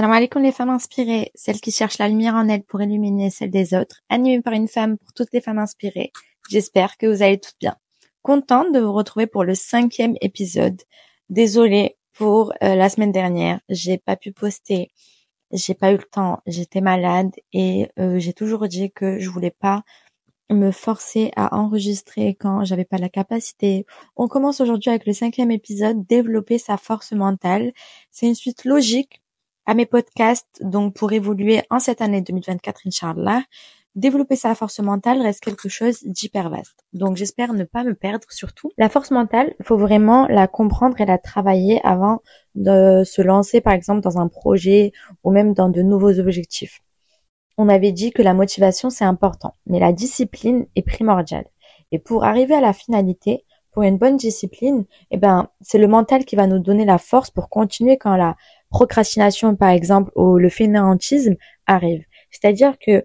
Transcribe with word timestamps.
Salam 0.00 0.12
alaikum 0.12 0.42
les 0.42 0.50
femmes 0.50 0.70
inspirées, 0.70 1.30
celles 1.34 1.60
qui 1.60 1.70
cherchent 1.70 1.98
la 1.98 2.08
lumière 2.08 2.34
en 2.34 2.48
elles 2.48 2.62
pour 2.62 2.80
illuminer 2.80 3.28
celle 3.28 3.50
des 3.50 3.74
autres, 3.74 4.00
animées 4.08 4.40
par 4.40 4.54
une 4.54 4.66
femme 4.66 4.96
pour 4.96 5.12
toutes 5.12 5.30
les 5.34 5.42
femmes 5.42 5.58
inspirées. 5.58 6.10
J'espère 6.48 6.96
que 6.96 7.06
vous 7.06 7.22
allez 7.22 7.38
toutes 7.38 7.58
bien. 7.60 7.76
Contente 8.22 8.72
de 8.72 8.80
vous 8.80 8.94
retrouver 8.94 9.26
pour 9.26 9.44
le 9.44 9.54
cinquième 9.54 10.14
épisode. 10.22 10.80
Désolée 11.28 11.98
pour 12.14 12.54
euh, 12.62 12.76
la 12.76 12.88
semaine 12.88 13.12
dernière, 13.12 13.60
j'ai 13.68 13.98
pas 13.98 14.16
pu 14.16 14.32
poster, 14.32 14.90
j'ai 15.52 15.74
pas 15.74 15.92
eu 15.92 15.98
le 15.98 16.08
temps, 16.10 16.40
j'étais 16.46 16.80
malade 16.80 17.32
et 17.52 17.90
euh, 17.98 18.18
j'ai 18.18 18.32
toujours 18.32 18.68
dit 18.68 18.90
que 18.92 19.18
je 19.18 19.28
voulais 19.28 19.54
pas 19.60 19.82
me 20.48 20.70
forcer 20.70 21.30
à 21.36 21.54
enregistrer 21.54 22.36
quand 22.40 22.64
j'avais 22.64 22.86
pas 22.86 22.96
la 22.96 23.10
capacité. 23.10 23.84
On 24.16 24.28
commence 24.28 24.62
aujourd'hui 24.62 24.88
avec 24.88 25.04
le 25.04 25.12
cinquième 25.12 25.50
épisode, 25.50 26.06
développer 26.06 26.56
sa 26.56 26.78
force 26.78 27.12
mentale. 27.12 27.72
C'est 28.10 28.28
une 28.28 28.34
suite 28.34 28.64
logique 28.64 29.19
à 29.70 29.74
mes 29.74 29.86
podcasts, 29.86 30.60
donc 30.62 30.94
pour 30.94 31.12
évoluer 31.12 31.62
en 31.70 31.78
cette 31.78 32.00
année 32.00 32.22
2024, 32.22 32.88
Inch'Allah, 32.88 33.44
développer 33.94 34.34
sa 34.34 34.56
force 34.56 34.80
mentale 34.80 35.22
reste 35.22 35.44
quelque 35.44 35.68
chose 35.68 36.02
d'hyper 36.02 36.50
vaste. 36.50 36.84
Donc 36.92 37.16
j'espère 37.16 37.52
ne 37.52 37.62
pas 37.62 37.84
me 37.84 37.94
perdre 37.94 38.26
surtout. 38.30 38.72
La 38.78 38.88
force 38.88 39.12
mentale, 39.12 39.54
faut 39.62 39.76
vraiment 39.76 40.26
la 40.26 40.48
comprendre 40.48 41.00
et 41.00 41.06
la 41.06 41.18
travailler 41.18 41.80
avant 41.84 42.18
de 42.56 43.04
se 43.04 43.22
lancer 43.22 43.60
par 43.60 43.72
exemple 43.72 44.00
dans 44.00 44.18
un 44.18 44.26
projet 44.26 44.90
ou 45.22 45.30
même 45.30 45.54
dans 45.54 45.68
de 45.68 45.82
nouveaux 45.82 46.18
objectifs. 46.18 46.80
On 47.56 47.68
avait 47.68 47.92
dit 47.92 48.10
que 48.10 48.22
la 48.22 48.34
motivation 48.34 48.90
c'est 48.90 49.04
important, 49.04 49.54
mais 49.66 49.78
la 49.78 49.92
discipline 49.92 50.66
est 50.74 50.82
primordiale. 50.82 51.46
Et 51.92 52.00
pour 52.00 52.24
arriver 52.24 52.56
à 52.56 52.60
la 52.60 52.72
finalité, 52.72 53.44
pour 53.72 53.84
une 53.84 53.98
bonne 53.98 54.16
discipline, 54.16 54.84
eh 55.12 55.16
ben, 55.16 55.48
c'est 55.60 55.78
le 55.78 55.86
mental 55.86 56.24
qui 56.24 56.34
va 56.34 56.48
nous 56.48 56.58
donner 56.58 56.84
la 56.84 56.98
force 56.98 57.30
pour 57.30 57.48
continuer 57.48 57.98
quand 57.98 58.16
la 58.16 58.36
procrastination, 58.70 59.56
par 59.56 59.70
exemple, 59.70 60.10
ou 60.16 60.38
le 60.38 60.48
fainéantisme 60.48 61.36
arrive. 61.66 62.04
C'est-à-dire 62.30 62.78
que 62.78 63.04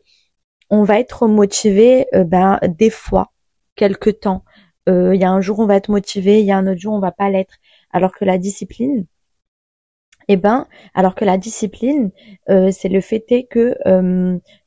on 0.70 0.84
va 0.84 1.00
être 1.00 1.28
motivé, 1.28 2.08
euh, 2.14 2.24
ben, 2.24 2.60
des 2.68 2.90
fois, 2.90 3.32
quelque 3.76 4.10
temps. 4.10 4.44
Euh, 4.90 5.16
il 5.16 5.22
y 5.22 5.24
a 5.26 5.32
un 5.32 5.42
jour 5.42 5.60
on 5.60 5.66
va 5.66 5.76
être 5.76 5.90
motivé, 5.90 6.42
il 6.42 6.46
y 6.46 6.52
a 6.52 6.58
un 6.58 6.68
autre 6.68 6.80
jour 6.80 6.94
on 6.94 7.00
va 7.00 7.12
pas 7.12 7.30
l'être. 7.30 7.56
Alors 7.92 8.14
que 8.14 8.26
la 8.26 8.38
discipline, 8.38 9.06
eh 10.28 10.38
ben, 10.38 10.68
alors 10.94 11.16
que 11.16 11.26
la 11.26 11.38
discipline, 11.38 12.12
euh, 12.50 12.72
c'est 12.72 12.90
le 12.90 13.02
fait 13.02 13.48
que 13.50 13.78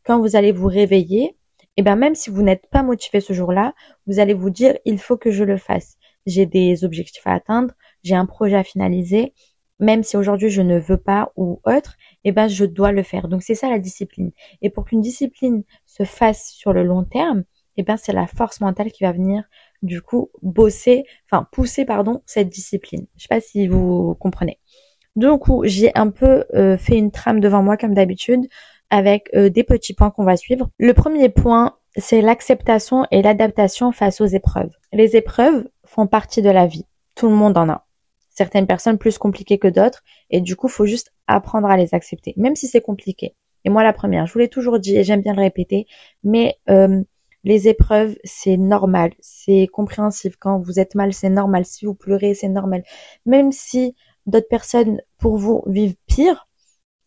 quand 0.04 0.20
vous 0.20 0.36
allez 0.36 0.52
vous 0.52 0.68
réveiller, 0.68 1.36
eh 1.76 1.82
ben 1.82 1.96
même 1.96 2.14
si 2.14 2.30
vous 2.30 2.42
n'êtes 2.42 2.68
pas 2.70 2.82
motivé 2.82 3.20
ce 3.20 3.32
jour-là, 3.32 3.74
vous 4.06 4.18
allez 4.18 4.34
vous 4.34 4.50
dire 4.50 4.76
il 4.84 4.98
faut 4.98 5.16
que 5.16 5.30
je 5.30 5.44
le 5.44 5.56
fasse. 5.56 5.96
J'ai 6.26 6.46
des 6.46 6.84
objectifs 6.84 7.26
à 7.26 7.34
atteindre, 7.34 7.74
j'ai 8.02 8.14
un 8.16 8.26
projet 8.26 8.56
à 8.56 8.64
finaliser, 8.64 9.32
même 9.78 10.02
si 10.02 10.16
aujourd'hui 10.16 10.50
je 10.50 10.62
ne 10.62 10.78
veux 10.78 10.96
pas 10.96 11.32
ou 11.36 11.60
autre, 11.64 11.96
eh 12.24 12.32
ben 12.32 12.48
je 12.48 12.64
dois 12.64 12.92
le 12.92 13.02
faire. 13.02 13.28
Donc 13.28 13.42
c'est 13.42 13.54
ça 13.54 13.70
la 13.70 13.78
discipline. 13.78 14.32
Et 14.62 14.70
pour 14.70 14.84
qu'une 14.84 15.00
discipline 15.00 15.62
se 15.86 16.04
fasse 16.04 16.50
sur 16.50 16.72
le 16.72 16.82
long 16.82 17.04
terme, 17.04 17.44
eh 17.76 17.82
ben 17.82 17.96
c'est 17.96 18.12
la 18.12 18.26
force 18.26 18.60
mentale 18.60 18.90
qui 18.90 19.04
va 19.04 19.12
venir 19.12 19.44
du 19.82 20.02
coup 20.02 20.30
bosser, 20.42 21.04
enfin 21.30 21.46
pousser 21.52 21.84
pardon 21.84 22.22
cette 22.26 22.48
discipline. 22.48 23.06
Je 23.16 23.22
sais 23.22 23.28
pas 23.28 23.40
si 23.40 23.68
vous 23.68 24.16
comprenez. 24.18 24.58
Coup, 25.40 25.62
j'ai 25.64 25.90
un 25.96 26.10
peu 26.10 26.44
euh, 26.54 26.78
fait 26.78 26.96
une 26.96 27.10
trame 27.10 27.40
devant 27.40 27.62
moi 27.62 27.76
comme 27.76 27.94
d'habitude 27.94 28.46
avec 28.90 29.28
euh, 29.34 29.50
des 29.50 29.64
petits 29.64 29.92
points 29.92 30.10
qu'on 30.10 30.24
va 30.24 30.36
suivre. 30.36 30.70
Le 30.78 30.94
premier 30.94 31.28
point, 31.28 31.76
c'est 31.96 32.20
l'acceptation 32.20 33.04
et 33.10 33.22
l'adaptation 33.22 33.90
face 33.90 34.20
aux 34.20 34.26
épreuves. 34.26 34.70
Les 34.92 35.16
épreuves 35.16 35.68
font 35.84 36.06
partie 36.06 36.42
de 36.42 36.50
la 36.50 36.66
vie. 36.66 36.86
Tout 37.16 37.28
le 37.28 37.34
monde 37.34 37.58
en 37.58 37.68
a. 37.68 37.87
Certaines 38.38 38.68
personnes 38.68 38.98
plus 38.98 39.18
compliquées 39.18 39.58
que 39.58 39.66
d'autres 39.66 40.04
et 40.30 40.40
du 40.40 40.54
coup, 40.54 40.68
faut 40.68 40.86
juste 40.86 41.12
apprendre 41.26 41.66
à 41.66 41.76
les 41.76 41.92
accepter, 41.92 42.34
même 42.36 42.54
si 42.54 42.68
c'est 42.68 42.80
compliqué. 42.80 43.34
Et 43.64 43.68
moi, 43.68 43.82
la 43.82 43.92
première, 43.92 44.26
je 44.26 44.32
vous 44.32 44.38
l'ai 44.38 44.48
toujours 44.48 44.78
dit 44.78 44.96
et 44.96 45.02
j'aime 45.02 45.22
bien 45.22 45.34
le 45.34 45.40
répéter, 45.40 45.88
mais 46.22 46.56
euh, 46.70 47.02
les 47.42 47.66
épreuves, 47.66 48.14
c'est 48.22 48.56
normal, 48.56 49.10
c'est 49.18 49.66
compréhensif. 49.72 50.36
Quand 50.38 50.60
vous 50.60 50.78
êtes 50.78 50.94
mal, 50.94 51.12
c'est 51.12 51.30
normal. 51.30 51.64
Si 51.64 51.84
vous 51.84 51.94
pleurez, 51.94 52.34
c'est 52.34 52.48
normal. 52.48 52.84
Même 53.26 53.50
si 53.50 53.96
d'autres 54.26 54.46
personnes 54.48 55.00
pour 55.18 55.36
vous 55.36 55.64
vivent 55.66 55.96
pire, 56.06 56.46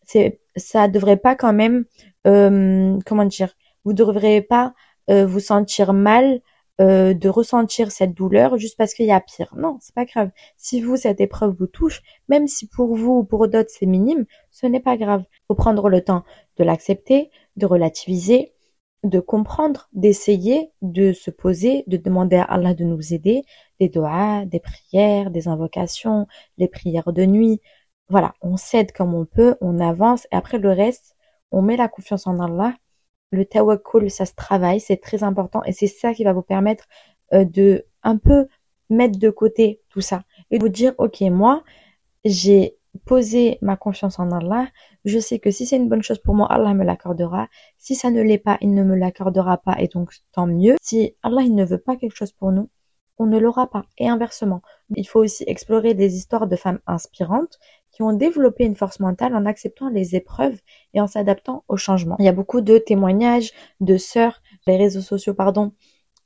c'est 0.04 0.38
ça 0.56 0.86
devrait 0.86 1.16
pas 1.16 1.34
quand 1.34 1.54
même 1.54 1.86
euh, 2.26 2.98
comment 3.06 3.24
dire 3.24 3.54
vous 3.86 3.94
devriez 3.94 4.42
pas 4.42 4.74
euh, 5.08 5.24
vous 5.24 5.40
sentir 5.40 5.94
mal 5.94 6.42
euh, 6.80 7.14
de 7.14 7.28
ressentir 7.28 7.92
cette 7.92 8.14
douleur 8.14 8.56
juste 8.56 8.76
parce 8.78 8.94
qu'il 8.94 9.06
y 9.06 9.12
a 9.12 9.20
pire. 9.20 9.54
Non, 9.56 9.78
c'est 9.80 9.94
pas 9.94 10.04
grave. 10.04 10.30
Si 10.56 10.80
vous 10.80 10.96
cette 10.96 11.20
épreuve 11.20 11.54
vous 11.58 11.66
touche, 11.66 12.02
même 12.28 12.46
si 12.48 12.66
pour 12.66 12.94
vous 12.96 13.18
ou 13.18 13.24
pour 13.24 13.48
d'autres 13.48 13.70
c'est 13.70 13.86
minime, 13.86 14.24
ce 14.50 14.66
n'est 14.66 14.80
pas 14.80 14.96
grave. 14.96 15.24
Faut 15.48 15.54
prendre 15.54 15.88
le 15.88 16.02
temps 16.02 16.24
de 16.56 16.64
l'accepter, 16.64 17.30
de 17.56 17.66
relativiser, 17.66 18.54
de 19.04 19.20
comprendre, 19.20 19.88
d'essayer, 19.92 20.70
de 20.80 21.12
se 21.12 21.30
poser, 21.30 21.84
de 21.88 21.96
demander 21.96 22.36
à 22.36 22.44
Allah 22.44 22.74
de 22.74 22.84
nous 22.84 23.12
aider, 23.14 23.42
des 23.80 23.88
doigts, 23.88 24.44
des 24.46 24.60
prières, 24.60 25.30
des 25.30 25.48
invocations, 25.48 26.26
les 26.58 26.68
prières 26.68 27.12
de 27.12 27.24
nuit, 27.26 27.60
voilà, 28.08 28.34
on 28.42 28.56
cède 28.56 28.92
comme 28.92 29.14
on 29.14 29.24
peut, 29.24 29.56
on 29.60 29.80
avance 29.80 30.26
et 30.32 30.36
après 30.36 30.58
le 30.58 30.70
reste, 30.70 31.16
on 31.50 31.62
met 31.62 31.76
la 31.76 31.88
confiance 31.88 32.26
en 32.26 32.38
Allah. 32.40 32.74
Le 33.32 33.44
tawakkul, 33.44 34.10
ça 34.10 34.26
se 34.26 34.34
travaille, 34.34 34.78
c'est 34.78 34.98
très 34.98 35.24
important 35.24 35.62
et 35.64 35.72
c'est 35.72 35.88
ça 35.88 36.14
qui 36.14 36.22
va 36.22 36.32
vous 36.32 36.42
permettre 36.42 36.84
euh, 37.32 37.44
de 37.44 37.86
un 38.04 38.16
peu 38.16 38.46
mettre 38.90 39.18
de 39.18 39.30
côté 39.30 39.80
tout 39.88 40.00
ça 40.00 40.22
et 40.50 40.58
de 40.58 40.62
vous 40.62 40.68
dire 40.68 40.94
ok 40.98 41.22
moi 41.22 41.64
j'ai 42.24 42.76
posé 43.04 43.58
ma 43.62 43.76
confiance 43.76 44.18
en 44.18 44.30
Allah, 44.30 44.68
je 45.04 45.18
sais 45.18 45.38
que 45.38 45.50
si 45.50 45.66
c'est 45.66 45.76
une 45.76 45.88
bonne 45.88 46.02
chose 46.02 46.18
pour 46.18 46.34
moi, 46.34 46.46
Allah 46.52 46.74
me 46.74 46.84
l'accordera. 46.84 47.48
Si 47.78 47.94
ça 47.94 48.10
ne 48.10 48.20
l'est 48.22 48.38
pas, 48.38 48.58
il 48.60 48.74
ne 48.74 48.82
me 48.82 48.96
l'accordera 48.96 49.58
pas 49.58 49.76
et 49.80 49.88
donc 49.88 50.12
tant 50.32 50.46
mieux. 50.46 50.76
Si 50.80 51.16
Allah 51.22 51.42
il 51.42 51.54
ne 51.54 51.64
veut 51.64 51.78
pas 51.78 51.96
quelque 51.96 52.16
chose 52.16 52.32
pour 52.32 52.52
nous, 52.52 52.68
on 53.18 53.26
ne 53.26 53.38
l'aura 53.38 53.70
pas. 53.70 53.84
Et 53.98 54.08
inversement, 54.08 54.62
il 54.96 55.06
faut 55.06 55.20
aussi 55.20 55.44
explorer 55.46 55.94
des 55.94 56.16
histoires 56.16 56.46
de 56.46 56.56
femmes 56.56 56.80
inspirantes 56.86 57.58
qui 57.92 58.02
ont 58.02 58.12
développé 58.12 58.64
une 58.64 58.76
force 58.76 59.00
mentale 59.00 59.36
en 59.36 59.46
acceptant 59.46 59.88
les 59.88 60.16
épreuves 60.16 60.58
et 60.94 61.00
en 61.00 61.06
s'adaptant 61.06 61.64
au 61.68 61.76
changement. 61.76 62.16
Il 62.18 62.24
y 62.24 62.28
a 62.28 62.32
beaucoup 62.32 62.60
de 62.60 62.78
témoignages 62.78 63.52
de 63.80 63.96
sœurs, 63.96 64.42
les 64.66 64.76
réseaux 64.76 65.02
sociaux, 65.02 65.34
pardon, 65.34 65.72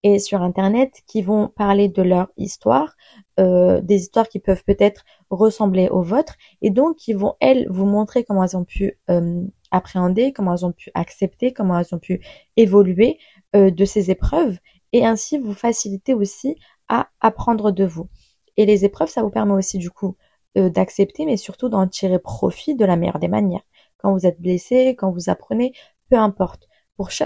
et 0.03 0.21
sur 0.21 0.43
Internet 0.43 1.03
qui 1.07 1.23
vont 1.23 1.49
parler 1.49 1.89
de 1.89 2.03
leur 2.03 2.29
histoire, 2.37 2.95
euh, 3.41 3.81
des 3.81 4.03
histoires 4.03 4.29
qui 4.29 4.39
peuvent 4.39 4.63
peut-être 4.65 5.05
ressembler 5.31 5.89
aux 5.89 6.03
vôtres, 6.03 6.37
et 6.63 6.71
donc 6.71 6.97
qui 6.97 7.13
vont, 7.13 7.35
elles, 7.41 7.67
vous 7.71 7.87
montrer 7.87 8.23
comment 8.23 8.45
elles 8.45 8.57
ont 8.57 8.65
pu 8.65 8.99
euh, 9.11 9.43
appréhender, 9.73 10.33
comment 10.33 10.55
elles 10.55 10.65
ont 10.65 10.73
pu 10.73 10.91
accepter, 10.95 11.53
comment 11.53 11.79
elles 11.79 11.93
ont 11.93 11.99
pu 11.99 12.21
évoluer 12.57 13.19
euh, 13.57 13.71
de 13.71 13.85
ces 13.85 14.13
épreuves, 14.13 14.59
et 14.93 15.05
ainsi 15.05 15.39
vous 15.39 15.55
faciliter 15.55 16.15
aussi 16.15 16.57
à 16.89 17.09
apprendre 17.21 17.73
de 17.73 17.85
vous. 17.85 18.09
Et 18.57 18.65
les 18.65 18.85
épreuves, 18.85 19.09
ça 19.09 19.23
vous 19.23 19.31
permet 19.31 19.55
aussi 19.55 19.79
du 19.79 19.91
coup 19.91 20.17
d'accepter, 20.57 21.27
mais 21.27 21.37
surtout 21.37 21.69
d'en 21.69 21.87
tirer 21.87 22.19
profit 22.19 22.75
de 22.75 22.85
la 22.85 22.97
meilleure 22.97 23.19
des 23.19 23.29
manières. 23.29 23.65
Quand 23.99 24.13
vous 24.13 24.27
êtes 24.27 24.41
blessé, 24.41 24.97
quand 24.97 25.11
vous 25.11 25.31
apprenez, 25.31 25.73
peu 26.11 26.17
importe. 26.17 26.69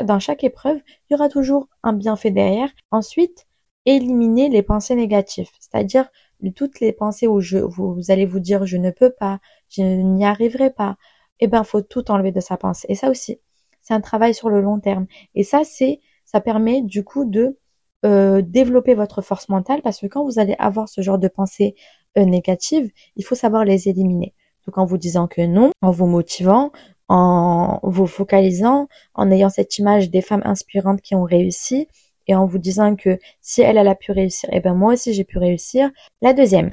Dans 0.05 0.19
chaque 0.19 0.43
épreuve, 0.43 0.79
il 0.79 1.13
y 1.13 1.15
aura 1.15 1.29
toujours 1.29 1.69
un 1.83 1.93
bienfait 1.93 2.33
derrière. 2.33 2.71
Ensuite, 2.91 3.47
éliminer 3.87 4.49
les 4.49 4.63
pensées 4.63 4.97
négatives, 4.97 5.49
c'est-à-dire 5.61 6.11
toutes 6.57 6.81
les 6.81 6.93
pensées 6.93 7.27
où 7.27 7.41
je, 7.41 7.59
vous, 7.59 8.01
allez 8.09 8.27
vous 8.27 8.41
dire 8.41 8.67
je 8.67 8.79
ne 8.79 8.91
peux 8.91 9.11
pas, 9.11 9.41
je 9.69 9.83
n'y 9.83 10.25
arriverai 10.25 10.71
pas. 10.71 10.97
Eh 11.39 11.47
ben, 11.47 11.65
faut 11.65 11.83
tout 11.83 12.11
enlever 12.11 12.33
de 12.33 12.41
sa 12.41 12.57
pensée. 12.57 12.87
Et 12.91 12.95
ça 12.95 13.11
aussi, 13.11 13.41
c'est 13.81 13.95
un 13.95 14.01
travail 14.01 14.35
sur 14.35 14.49
le 14.51 14.61
long 14.61 14.81
terme. 14.81 15.07
Et 15.35 15.45
ça, 15.45 15.63
c'est, 15.65 16.01
ça 16.25 16.41
permet 16.41 16.83
du 16.83 17.05
coup 17.05 17.25
de 17.25 17.59
euh, 18.05 18.43
développer 18.43 18.95
votre 18.95 19.23
force 19.23 19.49
mentale 19.49 19.83
parce 19.83 20.01
que 20.01 20.07
quand 20.07 20.25
vous 20.25 20.39
allez 20.39 20.57
avoir 20.59 20.89
ce 20.89 21.03
genre 21.03 21.19
de 21.19 21.29
pensée 21.29 21.75
euh, 21.75 22.00
négatives, 22.17 22.91
il 23.17 23.25
faut 23.25 23.35
savoir 23.35 23.65
les 23.65 23.89
éliminer. 23.89 24.35
Donc 24.67 24.79
en 24.79 24.85
vous 24.85 24.99
disant 24.99 25.27
que 25.27 25.43
non, 25.43 25.71
en 25.81 25.91
vous 25.91 26.07
motivant, 26.07 26.71
en 27.09 27.81
vous 27.83 28.07
focalisant, 28.07 28.89
en 29.15 29.31
ayant 29.31 29.49
cette 29.51 29.79
image 29.79 30.11
des 30.11 30.23
femmes 30.23 30.43
inspirantes 30.45 31.01
qui 31.01 31.15
ont 31.15 31.25
réussi 31.25 31.89
et 32.29 32.35
en 32.35 32.47
vous 32.47 32.59
disant 32.59 32.95
que 32.95 33.19
si 33.41 33.63
elle, 33.63 33.79
elle 33.79 33.89
a 33.89 33.97
pu 33.97 34.13
réussir, 34.13 34.49
eh 34.53 34.61
ben 34.61 34.75
moi 34.75 34.93
aussi 34.93 35.13
j'ai 35.13 35.25
pu 35.25 35.39
réussir. 35.39 35.91
La 36.23 36.33
deuxième, 36.33 36.71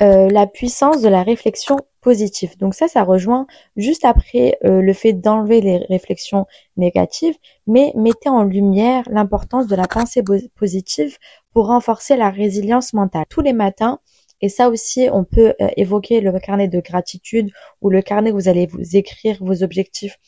euh, 0.00 0.30
la 0.30 0.46
puissance 0.46 1.02
de 1.02 1.08
la 1.08 1.22
réflexion 1.22 1.76
positive. 2.00 2.56
Donc 2.58 2.74
ça, 2.74 2.88
ça 2.88 3.02
rejoint 3.02 3.46
juste 3.76 4.04
après 4.04 4.56
euh, 4.64 4.80
le 4.80 4.92
fait 4.94 5.12
d'enlever 5.12 5.60
les 5.60 5.78
réflexions 5.88 6.46
négatives, 6.76 7.34
mais 7.66 7.92
mettez 7.96 8.30
en 8.30 8.44
lumière 8.44 9.02
l'importance 9.10 9.66
de 9.66 9.76
la 9.76 9.86
pensée 9.86 10.22
positive 10.54 11.18
pour 11.52 11.66
renforcer 11.66 12.16
la 12.16 12.30
résilience 12.30 12.94
mentale. 12.94 13.24
Tous 13.28 13.42
les 13.42 13.52
matins, 13.52 13.98
et 14.40 14.48
ça 14.48 14.68
aussi, 14.68 15.08
on 15.12 15.24
peut 15.24 15.54
euh, 15.60 15.68
évoquer 15.76 16.20
le 16.20 16.38
carnet 16.38 16.68
de 16.68 16.80
gratitude 16.80 17.50
ou 17.80 17.90
le 17.90 18.02
carnet 18.02 18.30
où 18.30 18.34
vous 18.34 18.48
allez 18.48 18.66
vous 18.66 18.96
écrire 18.96 19.38
vos 19.40 19.62
objectifs 19.62 20.18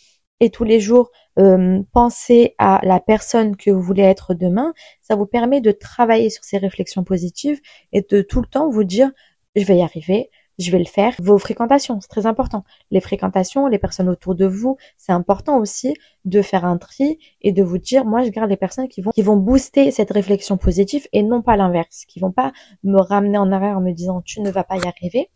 et 0.40 0.50
tous 0.50 0.64
les 0.64 0.80
jours 0.80 1.10
euh, 1.38 1.80
penser 1.92 2.54
à 2.58 2.80
la 2.82 2.98
personne 2.98 3.56
que 3.56 3.70
vous 3.70 3.82
voulez 3.82 4.02
être 4.02 4.34
demain. 4.34 4.72
Ça 5.02 5.14
vous 5.14 5.26
permet 5.26 5.60
de 5.60 5.70
travailler 5.70 6.30
sur 6.30 6.44
ces 6.44 6.58
réflexions 6.58 7.04
positives 7.04 7.60
et 7.92 8.04
de 8.08 8.22
tout 8.22 8.40
le 8.40 8.46
temps 8.46 8.68
vous 8.70 8.84
dire 8.84 9.10
je 9.56 9.64
vais 9.64 9.78
y 9.78 9.82
arriver, 9.82 10.30
je 10.60 10.70
vais 10.70 10.78
le 10.78 10.84
faire. 10.84 11.14
Vos 11.18 11.38
fréquentations, 11.38 12.00
c'est 12.00 12.08
très 12.08 12.26
important. 12.26 12.64
Les 12.90 13.00
fréquentations, 13.00 13.66
les 13.66 13.78
personnes 13.78 14.08
autour 14.08 14.34
de 14.34 14.46
vous, 14.46 14.76
c'est 14.96 15.12
important 15.12 15.58
aussi 15.58 15.94
de 16.24 16.42
faire 16.42 16.64
un 16.64 16.78
tri 16.78 17.18
et 17.40 17.52
de 17.52 17.62
vous 17.62 17.78
dire, 17.78 18.04
moi, 18.04 18.22
je 18.22 18.30
garde 18.30 18.50
les 18.50 18.56
personnes 18.56 18.88
qui 18.88 19.00
vont, 19.00 19.10
qui 19.10 19.22
vont 19.22 19.36
booster 19.36 19.90
cette 19.90 20.10
réflexion 20.10 20.56
positive 20.56 21.06
et 21.12 21.22
non 21.22 21.42
pas 21.42 21.56
l'inverse, 21.56 22.04
qui 22.06 22.20
vont 22.20 22.32
pas 22.32 22.52
me 22.84 23.00
ramener 23.00 23.38
en 23.38 23.50
arrière 23.52 23.78
en 23.78 23.80
me 23.80 23.92
disant, 23.92 24.20
tu 24.20 24.40
ne 24.40 24.50
vas 24.50 24.64
pas 24.64 24.76
y 24.76 24.86
arriver. 24.86 25.30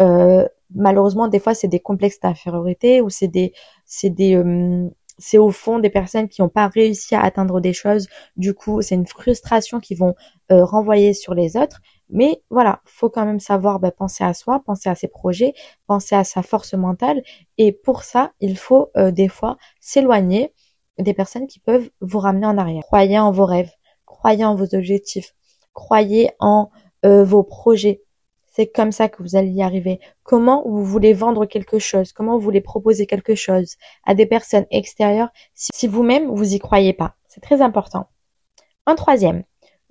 Euh, 0.00 0.46
malheureusement, 0.74 1.28
des 1.28 1.40
fois, 1.40 1.54
c'est 1.54 1.68
des 1.68 1.80
complexes 1.80 2.20
d'infériorité 2.20 3.00
ou 3.00 3.10
c'est 3.10 3.28
des, 3.28 3.52
c'est 3.84 4.10
des, 4.10 4.36
euh, 4.36 4.88
c'est 5.18 5.38
au 5.38 5.50
fond 5.50 5.78
des 5.78 5.90
personnes 5.90 6.28
qui 6.28 6.42
n'ont 6.42 6.48
pas 6.48 6.68
réussi 6.68 7.14
à 7.14 7.22
atteindre 7.22 7.60
des 7.60 7.72
choses. 7.72 8.08
Du 8.36 8.54
coup, 8.54 8.82
c'est 8.82 8.94
une 8.94 9.06
frustration 9.06 9.80
qu'ils 9.80 9.98
vont 9.98 10.14
euh, 10.52 10.64
renvoyer 10.64 11.14
sur 11.14 11.34
les 11.34 11.56
autres. 11.56 11.80
Mais 12.14 12.42
voilà, 12.48 12.80
faut 12.84 13.10
quand 13.10 13.26
même 13.26 13.40
savoir 13.40 13.80
bah, 13.80 13.90
penser 13.90 14.22
à 14.22 14.32
soi, 14.34 14.62
penser 14.64 14.88
à 14.88 14.94
ses 14.94 15.08
projets, 15.08 15.52
penser 15.88 16.14
à 16.14 16.22
sa 16.22 16.42
force 16.42 16.72
mentale. 16.74 17.22
Et 17.58 17.72
pour 17.72 18.04
ça, 18.04 18.32
il 18.40 18.56
faut 18.56 18.92
euh, 18.96 19.10
des 19.10 19.26
fois 19.28 19.58
s'éloigner 19.80 20.54
des 20.98 21.12
personnes 21.12 21.48
qui 21.48 21.58
peuvent 21.58 21.90
vous 22.00 22.20
ramener 22.20 22.46
en 22.46 22.56
arrière. 22.56 22.84
Croyez 22.84 23.18
en 23.18 23.32
vos 23.32 23.44
rêves, 23.44 23.72
croyez 24.06 24.44
en 24.44 24.54
vos 24.54 24.76
objectifs, 24.76 25.34
croyez 25.72 26.30
en 26.38 26.70
euh, 27.04 27.24
vos 27.24 27.42
projets. 27.42 28.00
C'est 28.46 28.68
comme 28.68 28.92
ça 28.92 29.08
que 29.08 29.20
vous 29.20 29.34
allez 29.34 29.50
y 29.50 29.62
arriver. 29.64 29.98
Comment 30.22 30.62
vous 30.64 30.84
voulez 30.84 31.14
vendre 31.14 31.46
quelque 31.46 31.80
chose, 31.80 32.12
comment 32.12 32.34
vous 32.34 32.44
voulez 32.44 32.60
proposer 32.60 33.06
quelque 33.06 33.34
chose 33.34 33.74
à 34.04 34.14
des 34.14 34.26
personnes 34.26 34.66
extérieures 34.70 35.30
si 35.54 35.88
vous-même 35.88 36.32
vous 36.32 36.54
y 36.54 36.60
croyez 36.60 36.92
pas? 36.92 37.16
C'est 37.26 37.40
très 37.40 37.60
important. 37.60 38.06
Un 38.86 38.94
troisième, 38.94 39.42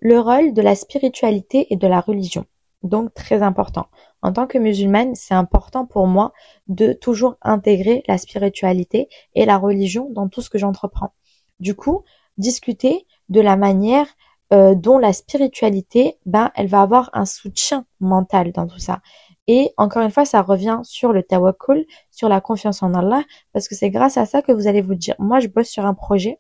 le 0.04 0.20
rôle 0.20 0.54
de 0.54 0.62
la 0.62 0.76
spiritualité 0.76 1.68
et 1.74 1.78
de 1.78 1.88
la 1.88 2.02
religion. 2.02 2.46
Donc 2.84 3.14
très 3.14 3.42
important. 3.42 3.88
En 4.22 4.34
tant 4.34 4.48
que 4.48 4.58
musulmane, 4.58 5.16
c'est 5.16 5.34
important 5.34 5.86
pour 5.86 6.08
moi 6.08 6.34
de 6.68 6.92
toujours 6.92 7.38
intégrer 7.42 8.04
la 8.10 8.18
spiritualité 8.18 9.08
et 9.34 9.46
la 9.46 9.58
religion 9.58 10.10
dans 10.12 10.28
tout 10.28 10.42
ce 10.42 10.50
que 10.50 10.58
j'entreprends. 10.58 11.14
Du 11.62 11.74
coup, 11.74 12.04
discuter 12.38 13.08
de 13.30 13.40
la 13.40 13.56
manière 13.56 14.08
euh, 14.52 14.76
dont 14.76 14.98
la 14.98 15.14
spiritualité, 15.14 16.18
ben, 16.26 16.52
elle 16.56 16.68
va 16.68 16.82
avoir 16.82 17.10
un 17.14 17.26
soutien 17.26 17.86
mental 18.02 18.52
dans 18.52 18.68
tout 18.68 18.80
ça. 18.80 19.02
Et 19.48 19.72
encore 19.78 20.04
une 20.04 20.12
fois, 20.12 20.26
ça 20.26 20.42
revient 20.42 20.82
sur 20.84 21.14
le 21.14 21.24
tawakkul, 21.24 21.86
sur 22.12 22.28
la 22.28 22.42
confiance 22.42 22.84
en 22.84 22.94
Allah, 22.94 23.24
parce 23.54 23.70
que 23.70 23.76
c'est 23.76 23.90
grâce 23.90 24.18
à 24.18 24.26
ça 24.26 24.42
que 24.42 24.52
vous 24.52 24.68
allez 24.68 24.82
vous 24.82 24.96
dire, 24.96 25.16
moi, 25.18 25.40
je 25.40 25.48
bosse 25.48 25.70
sur 25.70 25.86
un 25.86 25.94
projet, 25.94 26.40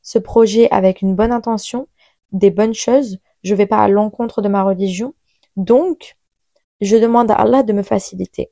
ce 0.00 0.18
projet 0.18 0.70
avec 0.70 1.02
une 1.02 1.14
bonne 1.14 1.32
intention, 1.32 1.88
des 2.32 2.50
bonnes 2.50 2.74
choses, 2.74 3.18
je 3.42 3.54
vais 3.54 3.66
pas 3.66 3.78
à 3.78 3.88
l'encontre 3.88 4.42
de 4.42 4.48
ma 4.48 4.62
religion, 4.62 5.14
donc, 5.56 6.16
je 6.80 6.96
demande 6.96 7.30
à 7.30 7.34
Allah 7.34 7.62
de 7.62 7.72
me 7.72 7.82
faciliter. 7.82 8.50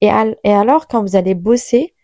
Et, 0.00 0.10
et 0.44 0.52
alors, 0.52 0.86
quand 0.88 1.02
vous 1.02 1.16
allez 1.16 1.34
bosser 1.34 1.94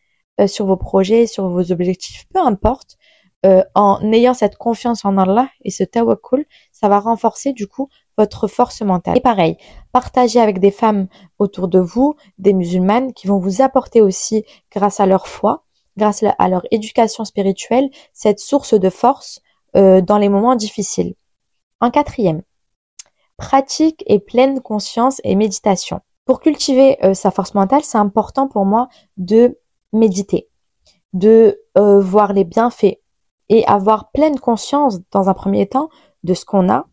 euh, 0.40 0.46
sur 0.46 0.66
vos 0.66 0.76
projets, 0.76 1.26
sur 1.26 1.48
vos 1.48 1.72
objectifs, 1.72 2.26
peu 2.32 2.40
importe, 2.40 2.96
euh, 3.44 3.64
en 3.74 4.12
ayant 4.12 4.34
cette 4.34 4.56
confiance 4.56 5.04
en 5.04 5.18
Allah 5.18 5.48
et 5.62 5.70
ce 5.70 5.82
tawakkul, 5.82 6.46
ça 6.70 6.88
va 6.88 7.00
renforcer 7.00 7.52
du 7.52 7.66
coup 7.66 7.88
votre 8.16 8.46
force 8.46 8.82
mentale. 8.82 9.18
Et 9.18 9.20
pareil, 9.20 9.56
partagez 9.90 10.40
avec 10.40 10.60
des 10.60 10.70
femmes 10.70 11.08
autour 11.38 11.66
de 11.66 11.80
vous, 11.80 12.14
des 12.38 12.52
musulmanes 12.52 13.12
qui 13.12 13.26
vont 13.26 13.38
vous 13.38 13.60
apporter 13.60 14.00
aussi, 14.00 14.44
grâce 14.70 15.00
à 15.00 15.06
leur 15.06 15.26
foi, 15.26 15.64
grâce 15.96 16.22
à 16.38 16.48
leur 16.48 16.62
éducation 16.70 17.24
spirituelle, 17.24 17.90
cette 18.12 18.38
source 18.38 18.74
de 18.74 18.90
force 18.90 19.42
euh, 19.76 20.00
dans 20.00 20.18
les 20.18 20.28
moments 20.28 20.56
difficiles. 20.56 21.14
En 21.80 21.90
quatrième, 21.90 22.42
pratique 23.36 24.02
et 24.06 24.18
pleine 24.18 24.60
conscience 24.60 25.20
et 25.24 25.34
méditation. 25.34 26.00
Pour 26.24 26.40
cultiver 26.40 27.04
euh, 27.04 27.14
sa 27.14 27.30
force 27.30 27.54
mentale, 27.54 27.82
c'est 27.82 27.98
important 27.98 28.48
pour 28.48 28.64
moi 28.64 28.88
de 29.16 29.58
méditer, 29.92 30.48
de 31.12 31.58
voir 31.74 32.32
les 32.32 32.44
bienfaits 32.44 33.02
et 33.52 33.66
avoir 33.66 34.10
pleine 34.12 34.38
conscience 34.40 35.00
dans 35.10 35.28
un 35.28 35.34
premier 35.34 35.68
temps 35.68 35.90
de 36.24 36.32
ce 36.32 36.46
qu'on 36.46 36.70
a. 36.70 36.86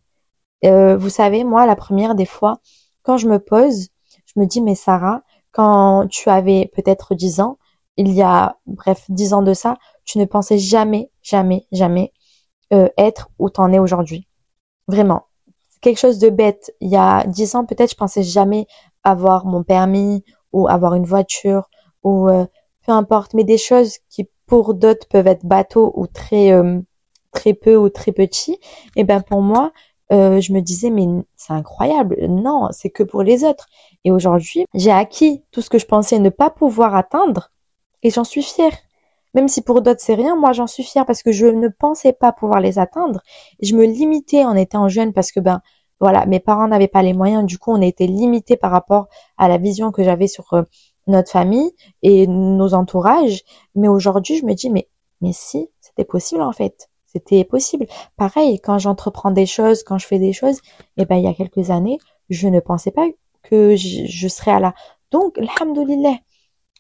Euh, 0.66 0.98
vous 0.98 1.10
savez, 1.10 1.46
moi, 1.46 1.66
la 1.66 1.78
première 1.78 2.16
des 2.16 2.26
fois, 2.26 2.60
quand 3.04 3.16
je 3.16 3.30
me 3.30 3.40
pose, 3.40 3.88
je 4.26 4.40
me 4.40 4.46
dis, 4.46 4.62
mais 4.62 4.76
Sarah, 4.76 5.22
quand 5.52 6.08
tu 6.10 6.30
avais 6.30 6.70
peut-être 6.76 7.16
10 7.16 7.40
ans, 7.40 7.58
il 7.96 8.12
y 8.12 8.22
a, 8.22 8.58
bref, 8.66 9.06
10 9.08 9.34
ans 9.34 9.42
de 9.42 9.54
ça, 9.54 9.78
tu 10.04 10.18
ne 10.18 10.26
pensais 10.26 10.58
jamais, 10.58 11.10
jamais, 11.22 11.66
jamais 11.72 12.12
euh, 12.74 12.90
être 12.98 13.30
où 13.40 13.50
tu 13.50 13.62
en 13.62 13.72
es 13.74 13.80
aujourd'hui. 13.80 14.28
Vraiment. 14.88 15.24
Quelque 15.82 16.00
chose 16.00 16.20
de 16.20 16.30
bête. 16.30 16.74
Il 16.82 16.90
y 16.90 16.98
a 16.98 17.24
10 17.26 17.56
ans, 17.56 17.66
peut-être, 17.66 17.92
je 17.92 17.96
pensais 17.96 18.24
jamais 18.24 18.68
avoir 19.04 19.46
mon 19.46 19.64
permis 19.64 20.24
ou 20.52 20.68
avoir 20.68 20.96
une 20.96 21.06
voiture 21.06 21.70
ou 22.04 22.30
euh, 22.30 22.46
peu 22.86 22.92
importe, 22.92 23.34
mais 23.34 23.44
des 23.44 23.58
choses 23.58 23.98
qui 24.10 24.30
pour 24.46 24.74
d'autres 24.74 25.08
peuvent 25.08 25.28
être 25.28 25.46
bateaux 25.46 25.94
ou 25.96 26.08
très 26.08 26.52
euh, 26.52 26.80
très 27.32 27.54
peu 27.54 27.76
ou 27.76 27.90
très 27.90 28.12
petits, 28.12 28.58
et 28.96 29.04
ben 29.04 29.22
pour 29.22 29.42
moi, 29.42 29.72
euh, 30.12 30.42
je 30.42 30.54
me 30.54 30.62
disais 30.62 30.90
mais 30.90 31.06
c'est 31.36 31.54
incroyable, 31.54 32.18
non, 32.28 32.70
c'est 32.72 32.90
que 32.90 33.04
pour 33.04 33.22
les 33.24 33.44
autres. 33.44 33.68
Et 34.06 34.12
aujourd'hui, 34.12 34.66
j'ai 34.74 34.92
acquis 34.92 35.44
tout 35.52 35.62
ce 35.62 35.70
que 35.70 35.78
je 35.78 35.86
pensais 35.86 36.20
ne 36.20 36.30
pas 36.30 36.50
pouvoir 36.50 36.96
atteindre, 36.96 37.52
et 38.04 38.10
j'en 38.10 38.24
suis 38.24 38.44
fière. 38.44 38.74
Même 39.34 39.48
si 39.48 39.62
pour 39.62 39.82
d'autres 39.82 40.02
c'est 40.02 40.16
rien, 40.16 40.36
moi 40.36 40.54
j'en 40.54 40.68
suis 40.68 40.84
fière 40.84 41.06
parce 41.06 41.24
que 41.24 41.32
je 41.32 41.46
ne 41.46 41.68
pensais 41.68 42.14
pas 42.14 42.32
pouvoir 42.32 42.60
les 42.60 42.80
atteindre. 42.80 43.22
Je 43.62 43.76
me 43.76 43.86
limitais 43.86 44.44
en 44.44 44.56
étant 44.56 44.88
jeune 44.88 45.14
parce 45.14 45.32
que 45.32 45.40
ben 45.40 45.62
voilà, 46.00 46.26
mes 46.26 46.40
parents 46.40 46.68
n'avaient 46.68 46.88
pas 46.88 47.04
les 47.04 47.14
moyens, 47.14 47.46
du 47.46 47.58
coup 47.58 47.72
on 47.72 47.82
était 47.82 48.08
limité 48.08 48.58
par 48.58 48.72
rapport 48.72 49.08
à 49.38 49.48
la 49.48 49.58
vision 49.58 49.92
que 49.92 50.04
j'avais 50.04 50.28
sur 50.28 50.54
euh, 50.54 50.64
notre 51.08 51.32
famille 51.32 51.72
et 52.04 52.28
nos 52.28 52.74
entourages. 52.74 53.44
Mais 53.76 53.88
aujourd'hui, 53.88 54.38
je 54.38 54.46
me 54.46 54.54
dis, 54.54 54.70
mais, 54.70 54.88
mais 55.22 55.34
si, 55.34 55.70
c'était 55.82 56.06
possible 56.06 56.42
en 56.42 56.54
fait. 56.54 56.90
C'était 57.08 57.44
possible. 57.44 57.88
Pareil, 58.18 58.60
quand 58.60 58.78
j'entreprends 58.78 59.32
des 59.32 59.48
choses, 59.48 59.84
quand 59.84 59.98
je 59.98 60.06
fais 60.06 60.20
des 60.20 60.32
choses, 60.32 60.58
et 60.96 61.02
eh 61.02 61.06
ben, 61.06 61.16
il 61.16 61.24
y 61.24 61.28
a 61.28 61.34
quelques 61.34 61.72
années, 61.72 61.98
je 62.30 62.48
ne 62.48 62.60
pensais 62.60 62.92
pas 62.92 63.08
que 63.42 63.76
je, 63.76 64.28
serais 64.28 64.52
à 64.52 64.60
la. 64.60 64.76
Donc, 65.10 65.40
alhamdoulilah. 65.40 66.18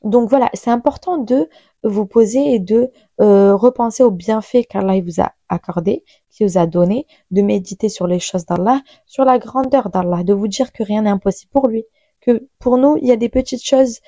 Donc 0.03 0.29
voilà, 0.29 0.49
c'est 0.53 0.71
important 0.71 1.17
de 1.17 1.49
vous 1.83 2.05
poser 2.05 2.53
et 2.53 2.59
de 2.59 2.91
euh, 3.21 3.55
repenser 3.55 4.03
aux 4.03 4.11
bienfaits 4.11 4.65
qu'Allah 4.69 5.01
vous 5.01 5.21
a 5.21 5.33
accordé, 5.49 6.03
qui 6.29 6.45
vous 6.45 6.57
a 6.57 6.67
donné, 6.67 7.05
de 7.31 7.41
méditer 7.41 7.89
sur 7.89 8.07
les 8.07 8.19
choses 8.19 8.45
d'Allah, 8.45 8.81
sur 9.05 9.25
la 9.25 9.39
grandeur 9.39 9.89
d'Allah, 9.89 10.23
de 10.23 10.33
vous 10.33 10.47
dire 10.47 10.71
que 10.71 10.83
rien 10.83 11.01
n'est 11.01 11.09
impossible 11.09 11.51
pour 11.51 11.67
lui, 11.67 11.83
que 12.21 12.47
pour 12.59 12.77
nous, 12.77 12.97
il 12.97 13.07
y 13.07 13.11
a 13.11 13.17
des 13.17 13.29
petites 13.29 13.63
choses, 13.63 13.99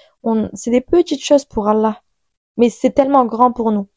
c'est 0.53 0.71
des 0.71 0.81
petites 0.81 1.24
choses 1.24 1.45
pour 1.45 1.67
Allah, 1.67 2.01
mais 2.57 2.69
c'est 2.69 2.91
tellement 2.91 3.25
grand 3.25 3.51
pour 3.51 3.71
nous. 3.71 3.88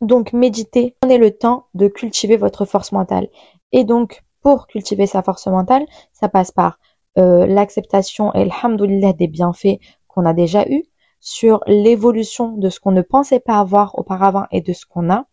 Donc 0.00 0.32
méditez, 0.32 0.96
prenez 1.00 1.18
le 1.18 1.36
temps 1.36 1.66
de 1.74 1.88
cultiver 1.88 2.36
votre 2.36 2.64
force 2.64 2.92
mentale. 2.92 3.28
Et 3.72 3.84
donc, 3.84 4.22
pour 4.42 4.66
cultiver 4.66 5.06
sa 5.06 5.22
force 5.22 5.46
mentale, 5.46 5.84
ça 6.12 6.28
passe 6.28 6.52
par 6.52 6.78
euh, 7.18 7.46
l'acceptation 7.46 8.32
et 8.34 8.42
alhamdoulilah 8.42 9.12
des 9.12 9.26
bienfaits 9.26 9.78
qu'on 10.06 10.24
a 10.24 10.32
déjà 10.32 10.64
eus, 10.68 10.84
sur 11.20 11.60
l'évolution 11.66 12.52
de 12.52 12.70
ce 12.70 12.80
qu'on 12.80 12.92
ne 12.92 13.02
pensait 13.02 13.40
pas 13.40 13.58
avoir 13.58 13.98
auparavant 13.98 14.44
et 14.50 14.60
de 14.60 14.72
ce 14.72 14.86
qu'on 14.86 15.10
a, 15.10 15.24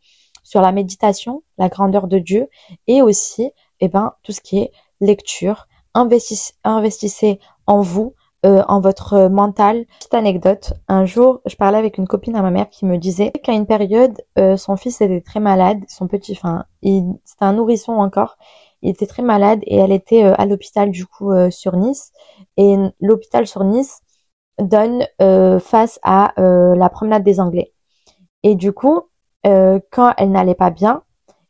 sur 0.44 0.62
la 0.62 0.72
méditation, 0.72 1.44
la 1.58 1.70
grandeur 1.70 2.08
de 2.08 2.20
Dieu, 2.20 2.48
et 2.88 3.02
aussi, 3.02 3.52
eh 3.80 3.88
ben, 3.88 4.14
tout 4.24 4.32
ce 4.32 4.42
qui 4.42 4.60
est 4.60 4.72
lecture, 5.02 5.68
investissez, 5.94 6.54
investissez 6.64 7.40
en 7.68 7.82
vous, 7.82 8.14
euh, 8.46 8.62
en 8.68 8.80
votre 8.80 9.28
mental. 9.28 9.86
Petite 9.98 10.14
anecdote, 10.14 10.74
un 10.88 11.06
jour, 11.06 11.42
je 11.48 11.56
parlais 11.56 11.80
avec 11.80 11.98
une 11.98 12.08
copine 12.08 12.36
à 12.36 12.44
ma 12.44 12.52
mère 12.52 12.70
qui 12.70 12.86
me 12.86 12.98
disait 12.98 13.32
qu'à 13.32 13.54
une 13.54 13.66
période, 13.66 14.22
euh, 14.38 14.56
son 14.56 14.78
fils 14.78 15.02
était 15.02 15.22
très 15.22 15.40
malade, 15.40 15.80
son 15.88 16.08
petit, 16.08 16.34
enfin, 16.34 16.66
c'était 16.84 17.46
un 17.46 17.54
nourrisson 17.54 17.94
encore, 17.94 18.38
il 18.84 18.92
était 18.92 19.08
très 19.08 19.24
malade 19.24 19.62
et 19.64 19.78
elle 19.78 19.92
était 19.92 20.26
euh, 20.26 20.36
à 20.38 20.46
l'hôpital 20.46 20.92
du 20.92 21.08
coup 21.08 21.32
sur 21.50 21.76
Nice. 21.76 22.12
Et 22.58 22.76
l'hôpital 23.00 23.48
sur 23.48 23.64
Nice 23.64 24.02
donne 24.60 25.06
face 25.60 26.00
à 26.04 26.34
la 26.38 26.90
promenade 26.90 27.24
des 27.24 27.40
Anglais. 27.40 27.74
Et 28.44 28.56
du 28.56 28.72
coup, 28.74 29.02
quand 29.44 30.14
elle 30.18 30.32
n'allait 30.32 30.56
pas 30.56 30.70
bien, 30.70 31.04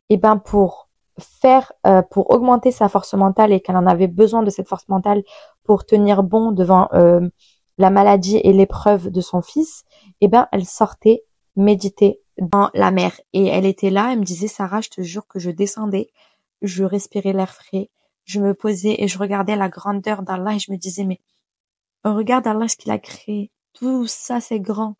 et 0.08 0.14
eh 0.14 0.16
ben 0.18 0.36
pour 0.36 0.86
faire 1.18 1.72
euh, 1.86 2.02
pour 2.02 2.30
augmenter 2.30 2.70
sa 2.70 2.88
force 2.88 3.14
mentale 3.14 3.52
et 3.52 3.60
qu'elle 3.60 3.76
en 3.76 3.86
avait 3.86 4.06
besoin 4.06 4.42
de 4.42 4.50
cette 4.50 4.68
force 4.68 4.88
mentale 4.88 5.22
pour 5.64 5.86
tenir 5.86 6.22
bon 6.22 6.52
devant 6.52 6.88
euh, 6.92 7.20
la 7.78 7.90
maladie 7.90 8.36
et 8.38 8.52
l'épreuve 8.52 9.10
de 9.10 9.20
son 9.20 9.42
fils, 9.42 9.84
eh 10.20 10.28
ben 10.28 10.48
elle 10.52 10.64
sortait 10.64 11.24
méditer 11.56 12.20
dans 12.38 12.70
la 12.74 12.90
mer 12.90 13.18
et 13.32 13.46
elle 13.46 13.64
était 13.66 13.90
là, 13.90 14.12
elle 14.12 14.20
me 14.20 14.24
disait 14.24 14.48
Sarah, 14.48 14.80
je 14.80 14.90
te 14.90 15.00
jure 15.00 15.26
que 15.26 15.38
je 15.38 15.50
descendais, 15.50 16.08
je 16.62 16.84
respirais 16.84 17.32
l'air 17.32 17.50
frais, 17.50 17.90
je 18.24 18.40
me 18.40 18.54
posais 18.54 18.96
et 18.98 19.08
je 19.08 19.18
regardais 19.18 19.56
la 19.56 19.68
grandeur 19.68 20.22
d'Allah 20.22 20.54
et 20.54 20.58
je 20.58 20.70
me 20.70 20.76
disais 20.76 21.04
mais 21.04 21.20
regarde 22.14 22.46
Allah 22.46 22.68
ce 22.68 22.76
qu'il 22.76 22.92
a 22.92 22.98
créé, 22.98 23.50
tout 23.72 24.06
ça 24.06 24.40
c'est 24.40 24.60
grand. 24.60 24.96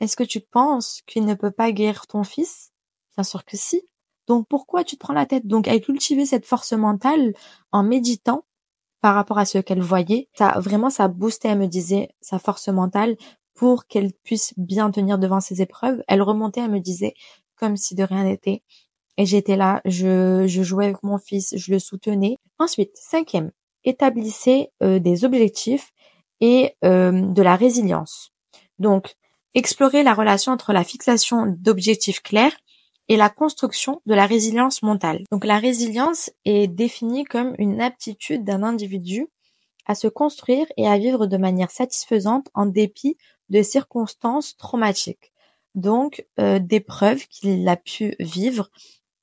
Est-ce 0.00 0.16
que 0.16 0.24
tu 0.24 0.40
penses 0.40 1.02
qu'il 1.06 1.24
ne 1.24 1.34
peut 1.34 1.50
pas 1.50 1.72
guérir 1.72 2.06
ton 2.06 2.24
fils? 2.24 2.72
Bien 3.16 3.24
sûr 3.24 3.44
que 3.44 3.56
si. 3.56 3.82
Donc 4.26 4.46
pourquoi 4.48 4.84
tu 4.84 4.96
te 4.96 5.00
prends 5.00 5.14
la 5.14 5.26
tête? 5.26 5.46
Donc 5.46 5.68
à 5.68 5.78
cultiver 5.78 6.26
cette 6.26 6.46
force 6.46 6.72
mentale 6.72 7.32
en 7.72 7.82
méditant, 7.82 8.44
par 9.00 9.14
rapport 9.14 9.38
à 9.38 9.44
ce 9.44 9.58
qu'elle 9.58 9.82
voyait. 9.82 10.28
Ça, 10.34 10.58
vraiment, 10.58 10.90
ça 10.90 11.06
boostait, 11.08 11.48
elle 11.48 11.58
me 11.58 11.68
disait, 11.68 12.08
sa 12.20 12.40
force 12.40 12.66
mentale 12.68 13.16
pour 13.54 13.86
qu'elle 13.86 14.12
puisse 14.12 14.52
bien 14.56 14.90
tenir 14.90 15.18
devant 15.18 15.40
ses 15.40 15.62
épreuves. 15.62 16.02
Elle 16.08 16.22
remontait, 16.22 16.60
elle 16.60 16.72
me 16.72 16.80
disait, 16.80 17.14
comme 17.54 17.76
si 17.76 17.94
de 17.94 18.02
rien 18.02 18.24
n'était. 18.24 18.64
Et 19.16 19.24
j'étais 19.24 19.56
là, 19.56 19.80
je, 19.84 20.46
je 20.48 20.62
jouais 20.62 20.86
avec 20.86 21.02
mon 21.04 21.18
fils, 21.18 21.54
je 21.56 21.72
le 21.72 21.78
soutenais. 21.78 22.36
Ensuite, 22.58 22.90
cinquième, 22.94 23.52
établissez 23.84 24.72
euh, 24.82 24.98
des 24.98 25.24
objectifs 25.24 25.92
et 26.40 26.74
euh, 26.84 27.12
de 27.12 27.42
la 27.42 27.56
résilience. 27.56 28.32
Donc, 28.78 29.16
explorer 29.54 30.02
la 30.02 30.14
relation 30.14 30.52
entre 30.52 30.72
la 30.72 30.84
fixation 30.84 31.46
d'objectifs 31.46 32.20
clairs 32.20 32.56
et 33.08 33.16
la 33.16 33.30
construction 33.30 34.00
de 34.06 34.14
la 34.14 34.26
résilience 34.26 34.82
mentale. 34.82 35.24
Donc 35.30 35.44
la 35.44 35.58
résilience 35.58 36.30
est 36.44 36.66
définie 36.66 37.24
comme 37.24 37.54
une 37.58 37.80
aptitude 37.80 38.44
d'un 38.44 38.62
individu 38.62 39.28
à 39.86 39.94
se 39.94 40.08
construire 40.08 40.66
et 40.76 40.88
à 40.88 40.98
vivre 40.98 41.26
de 41.26 41.36
manière 41.36 41.70
satisfaisante 41.70 42.48
en 42.54 42.66
dépit 42.66 43.16
de 43.48 43.62
circonstances 43.62 44.56
traumatiques. 44.56 45.32
Donc 45.74 46.26
euh, 46.40 46.58
d'épreuves 46.58 47.26
qu'il 47.28 47.68
a 47.68 47.76
pu 47.76 48.16
vivre 48.18 48.70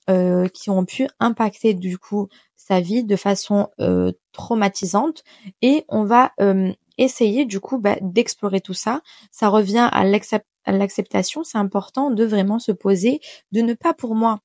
euh, 0.10 0.48
qui 0.48 0.70
ont 0.70 0.86
pu 0.86 1.08
impacter 1.20 1.74
du 1.74 1.98
coup 1.98 2.30
sa 2.56 2.80
vie 2.80 3.04
de 3.04 3.16
façon 3.16 3.70
euh, 3.80 4.12
traumatisante 4.32 5.24
et 5.62 5.84
on 5.90 6.04
va 6.04 6.32
euh, 6.40 6.72
essayer 6.98 7.46
du 7.46 7.60
coup 7.60 7.78
bah, 7.78 7.98
d'explorer 8.02 8.62
tout 8.62 8.74
ça. 8.74 9.02
Ça 9.32 9.50
revient 9.50 9.90
à 9.92 10.04
l'acceptation. 10.04 11.44
C'est 11.44 11.58
important 11.58 12.12
de 12.12 12.24
vraiment 12.24 12.60
se 12.60 12.72
poser, 12.72 13.22
de 13.52 13.62
ne 13.62 13.74
pas 13.74 13.94
pour 13.94 14.16
moi, 14.16 14.40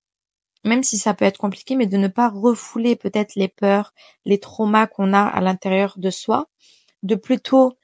même 0.65 0.83
si 0.83 0.99
ça 0.99 1.15
peut 1.15 1.25
être 1.25 1.39
compliqué, 1.39 1.77
mais 1.77 1.87
de 1.87 1.97
ne 1.97 2.09
pas 2.09 2.29
refouler 2.29 2.97
peut-être 2.97 3.35
les 3.37 3.49
peurs, 3.49 3.93
les 4.25 4.39
traumas 4.39 4.87
qu'on 4.87 5.13
a 5.13 5.23
à 5.23 5.41
l'intérieur 5.41 5.95
de 5.97 6.11
soi, 6.11 6.49
de 7.03 7.15
plutôt 7.15 7.75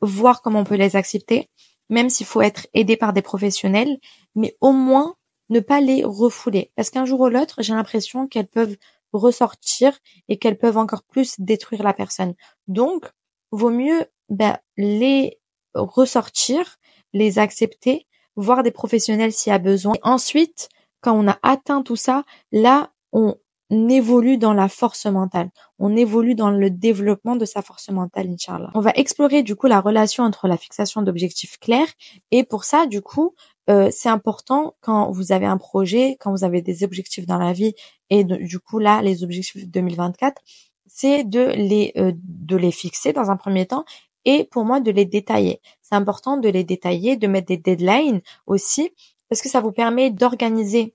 voir 0.00 0.42
comment 0.42 0.60
on 0.60 0.64
peut 0.64 0.76
les 0.76 0.96
accepter, 0.96 1.50
même 1.90 2.08
s'il 2.08 2.26
faut 2.26 2.40
être 2.42 2.66
aidé 2.74 2.96
par 2.96 3.12
des 3.12 3.22
professionnels, 3.22 3.98
mais 4.34 4.56
au 4.60 4.72
moins 4.72 5.14
ne 5.50 5.60
pas 5.60 5.80
les 5.80 6.02
refouler. 6.02 6.72
Parce 6.74 6.90
qu'un 6.90 7.04
jour 7.04 7.20
ou 7.20 7.28
l'autre, 7.28 7.62
j'ai 7.62 7.74
l'impression 7.74 8.26
qu'elles 8.26 8.48
peuvent 8.48 8.76
ressortir 9.12 9.96
et 10.28 10.38
qu'elles 10.38 10.58
peuvent 10.58 10.78
encore 10.78 11.04
plus 11.04 11.36
détruire 11.38 11.84
la 11.84 11.92
personne. 11.92 12.34
Donc, 12.66 13.04
vaut 13.50 13.70
mieux 13.70 14.04
ben, 14.28 14.58
les 14.76 15.38
ressortir, 15.74 16.78
les 17.12 17.38
accepter, 17.38 18.06
voir 18.36 18.62
des 18.62 18.70
professionnels 18.70 19.32
s'il 19.32 19.50
y 19.50 19.54
a 19.54 19.58
besoin. 19.58 19.94
ensuite, 20.02 20.68
quand 21.00 21.16
on 21.16 21.28
a 21.28 21.38
atteint 21.42 21.82
tout 21.82 21.96
ça, 21.96 22.24
là, 22.52 22.90
on 23.12 23.36
évolue 23.70 24.38
dans 24.38 24.54
la 24.54 24.68
force 24.68 25.06
mentale. 25.06 25.50
On 25.78 25.96
évolue 25.96 26.34
dans 26.34 26.50
le 26.50 26.70
développement 26.70 27.36
de 27.36 27.44
sa 27.44 27.62
force 27.62 27.88
mentale, 27.88 28.28
Inch'Allah. 28.28 28.70
On 28.74 28.80
va 28.80 28.92
explorer 28.94 29.42
du 29.42 29.56
coup 29.56 29.66
la 29.66 29.80
relation 29.80 30.24
entre 30.24 30.46
la 30.46 30.56
fixation 30.56 31.02
d'objectifs 31.02 31.58
clairs 31.58 31.88
et 32.30 32.44
pour 32.44 32.64
ça, 32.64 32.86
du 32.86 33.02
coup, 33.02 33.34
euh, 33.68 33.88
c'est 33.90 34.08
important 34.08 34.76
quand 34.80 35.10
vous 35.10 35.32
avez 35.32 35.46
un 35.46 35.58
projet, 35.58 36.16
quand 36.20 36.30
vous 36.30 36.44
avez 36.44 36.62
des 36.62 36.84
objectifs 36.84 37.26
dans 37.26 37.38
la 37.38 37.52
vie 37.52 37.74
et 38.10 38.22
du 38.22 38.60
coup 38.60 38.78
là 38.78 39.02
les 39.02 39.24
objectifs 39.24 39.66
2024, 39.66 40.40
c'est 40.86 41.24
de 41.24 41.52
les 41.56 41.92
euh, 41.96 42.12
de 42.14 42.56
les 42.56 42.72
fixer 42.72 43.12
dans 43.12 43.30
un 43.30 43.36
premier 43.36 43.66
temps 43.66 43.84
et 44.24 44.44
pour 44.44 44.64
moi 44.64 44.80
de 44.80 44.90
les 44.90 45.04
détailler. 45.04 45.60
C'est 45.82 45.94
important 45.94 46.36
de 46.36 46.48
les 46.48 46.64
détailler, 46.64 47.16
de 47.16 47.26
mettre 47.26 47.48
des 47.48 47.56
deadlines 47.58 48.20
aussi 48.46 48.90
parce 49.28 49.42
que 49.42 49.48
ça 49.48 49.60
vous 49.60 49.72
permet 49.72 50.10
d'organiser 50.10 50.94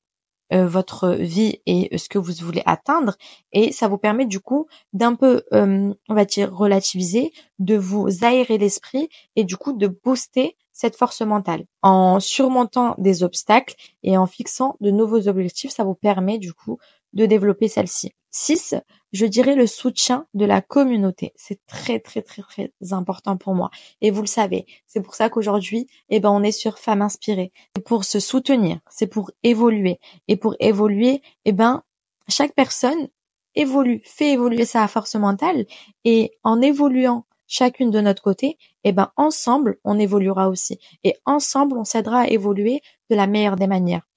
euh, 0.53 0.67
votre 0.67 1.11
vie 1.13 1.61
et 1.65 1.97
ce 1.97 2.09
que 2.09 2.17
vous 2.17 2.33
voulez 2.41 2.63
atteindre 2.65 3.15
et 3.53 3.71
ça 3.71 3.87
vous 3.87 3.97
permet 3.97 4.25
du 4.25 4.39
coup 4.39 4.67
d'un 4.93 5.15
peu 5.15 5.43
on 5.51 5.95
va 6.09 6.25
dire 6.25 6.53
relativiser, 6.53 7.31
de 7.59 7.75
vous 7.75 8.07
aérer 8.23 8.57
l'esprit 8.57 9.09
et 9.35 9.43
du 9.43 9.57
coup 9.57 9.73
de 9.73 9.87
booster 9.87 10.57
cette 10.81 10.95
force 10.95 11.21
mentale. 11.21 11.65
En 11.83 12.19
surmontant 12.19 12.95
des 12.97 13.23
obstacles 13.23 13.75
et 14.03 14.17
en 14.17 14.25
fixant 14.25 14.77
de 14.81 14.89
nouveaux 14.89 15.27
objectifs, 15.27 15.71
ça 15.71 15.83
vous 15.83 15.95
permet 15.95 16.39
du 16.39 16.53
coup 16.53 16.79
de 17.13 17.25
développer 17.25 17.67
celle-ci. 17.67 18.13
6. 18.31 18.75
Je 19.11 19.25
dirais 19.25 19.55
le 19.55 19.67
soutien 19.67 20.25
de 20.33 20.45
la 20.45 20.61
communauté. 20.61 21.33
C'est 21.35 21.59
très 21.67 21.99
très 21.99 22.21
très 22.21 22.41
très 22.41 22.71
important 22.91 23.37
pour 23.37 23.53
moi. 23.53 23.69
Et 23.99 24.09
vous 24.09 24.21
le 24.21 24.27
savez, 24.27 24.65
c'est 24.87 25.01
pour 25.01 25.15
ça 25.15 25.29
qu'aujourd'hui, 25.29 25.87
eh 26.09 26.19
ben, 26.19 26.29
on 26.29 26.43
est 26.43 26.51
sur 26.51 26.79
Femmes 26.79 27.01
inspirées. 27.01 27.51
C'est 27.75 27.83
pour 27.83 28.05
se 28.05 28.19
soutenir, 28.19 28.79
c'est 28.89 29.07
pour 29.07 29.31
évoluer. 29.43 29.99
Et 30.27 30.37
pour 30.37 30.55
évoluer, 30.59 31.21
eh 31.45 31.51
ben, 31.51 31.83
chaque 32.27 32.55
personne 32.55 33.09
évolue, 33.55 34.01
fait 34.05 34.31
évoluer 34.31 34.65
sa 34.65 34.87
force 34.87 35.15
mentale. 35.15 35.65
Et 36.05 36.31
en 36.43 36.61
évoluant 36.61 37.25
chacune 37.47 37.91
de 37.91 37.99
notre 37.99 38.23
côté, 38.23 38.57
eh 38.85 38.93
ben 38.93 39.11
ensemble, 39.17 39.77
on 39.83 39.99
évoluera 39.99 40.47
aussi. 40.47 40.79
Et 41.03 41.17
ensemble, 41.25 41.77
on 41.77 41.83
s'aidera 41.83 42.21
à 42.21 42.27
évoluer 42.27 42.81
de 43.09 43.15
la 43.15 43.27
meilleure 43.27 43.57
des 43.57 43.67
manières. 43.67 44.07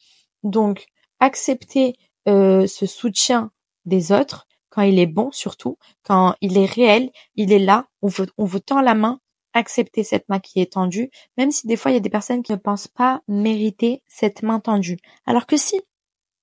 Donc, 0.44 0.87
accepter 1.18 1.97
euh, 2.28 2.68
ce 2.68 2.87
soutien 2.87 3.50
des 3.84 4.12
autres, 4.12 4.46
quand 4.70 4.82
il 4.82 4.98
est 4.98 5.06
bon 5.06 5.30
surtout, 5.30 5.78
quand 6.02 6.34
il 6.40 6.58
est 6.58 6.66
réel, 6.66 7.10
il 7.36 7.52
est 7.52 7.58
là, 7.58 7.86
on 8.02 8.08
vous, 8.08 8.58
tend 8.58 8.80
la 8.80 8.94
main, 8.94 9.20
accepter 9.52 10.02
cette 10.02 10.28
main 10.28 10.40
qui 10.40 10.60
est 10.60 10.72
tendue, 10.72 11.10
même 11.36 11.50
si 11.50 11.66
des 11.66 11.76
fois 11.76 11.90
il 11.90 11.94
y 11.94 11.98
a 11.98 12.00
des 12.00 12.10
personnes 12.10 12.42
qui 12.42 12.52
ne 12.52 12.56
pensent 12.56 12.88
pas 12.88 13.22
mériter 13.28 14.02
cette 14.08 14.42
main 14.42 14.58
tendue. 14.58 14.98
Alors 15.26 15.46
que 15.46 15.56
si, 15.56 15.80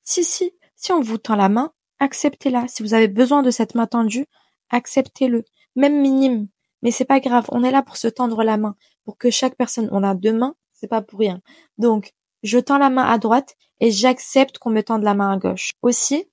si, 0.03 0.23
si, 0.23 0.53
si 0.75 0.91
on 0.93 1.01
vous 1.01 1.17
tend 1.17 1.35
la 1.35 1.49
main, 1.49 1.73
acceptez-la. 1.99 2.67
Si 2.67 2.83
vous 2.83 2.93
avez 2.93 3.07
besoin 3.07 3.43
de 3.43 3.51
cette 3.51 3.75
main 3.75 3.87
tendue, 3.87 4.27
acceptez-le. 4.69 5.43
Même 5.75 6.01
minime, 6.01 6.47
mais 6.81 6.91
c'est 6.91 7.05
pas 7.05 7.19
grave, 7.19 7.45
on 7.49 7.63
est 7.63 7.71
là 7.71 7.83
pour 7.83 7.97
se 7.97 8.07
tendre 8.07 8.43
la 8.43 8.57
main, 8.57 8.75
pour 9.03 9.17
que 9.17 9.29
chaque 9.29 9.55
personne, 9.55 9.89
on 9.91 10.03
a 10.03 10.15
deux 10.15 10.33
mains, 10.33 10.55
c'est 10.73 10.87
pas 10.87 11.01
pour 11.01 11.19
rien. 11.19 11.41
Donc, 11.77 12.13
je 12.43 12.57
tends 12.59 12.77
la 12.77 12.89
main 12.89 13.03
à 13.03 13.17
droite 13.17 13.55
et 13.79 13.91
j'accepte 13.91 14.57
qu'on 14.57 14.71
me 14.71 14.81
tende 14.81 15.03
la 15.03 15.13
main 15.13 15.31
à 15.31 15.37
gauche. 15.37 15.71
Aussi, 15.81 16.25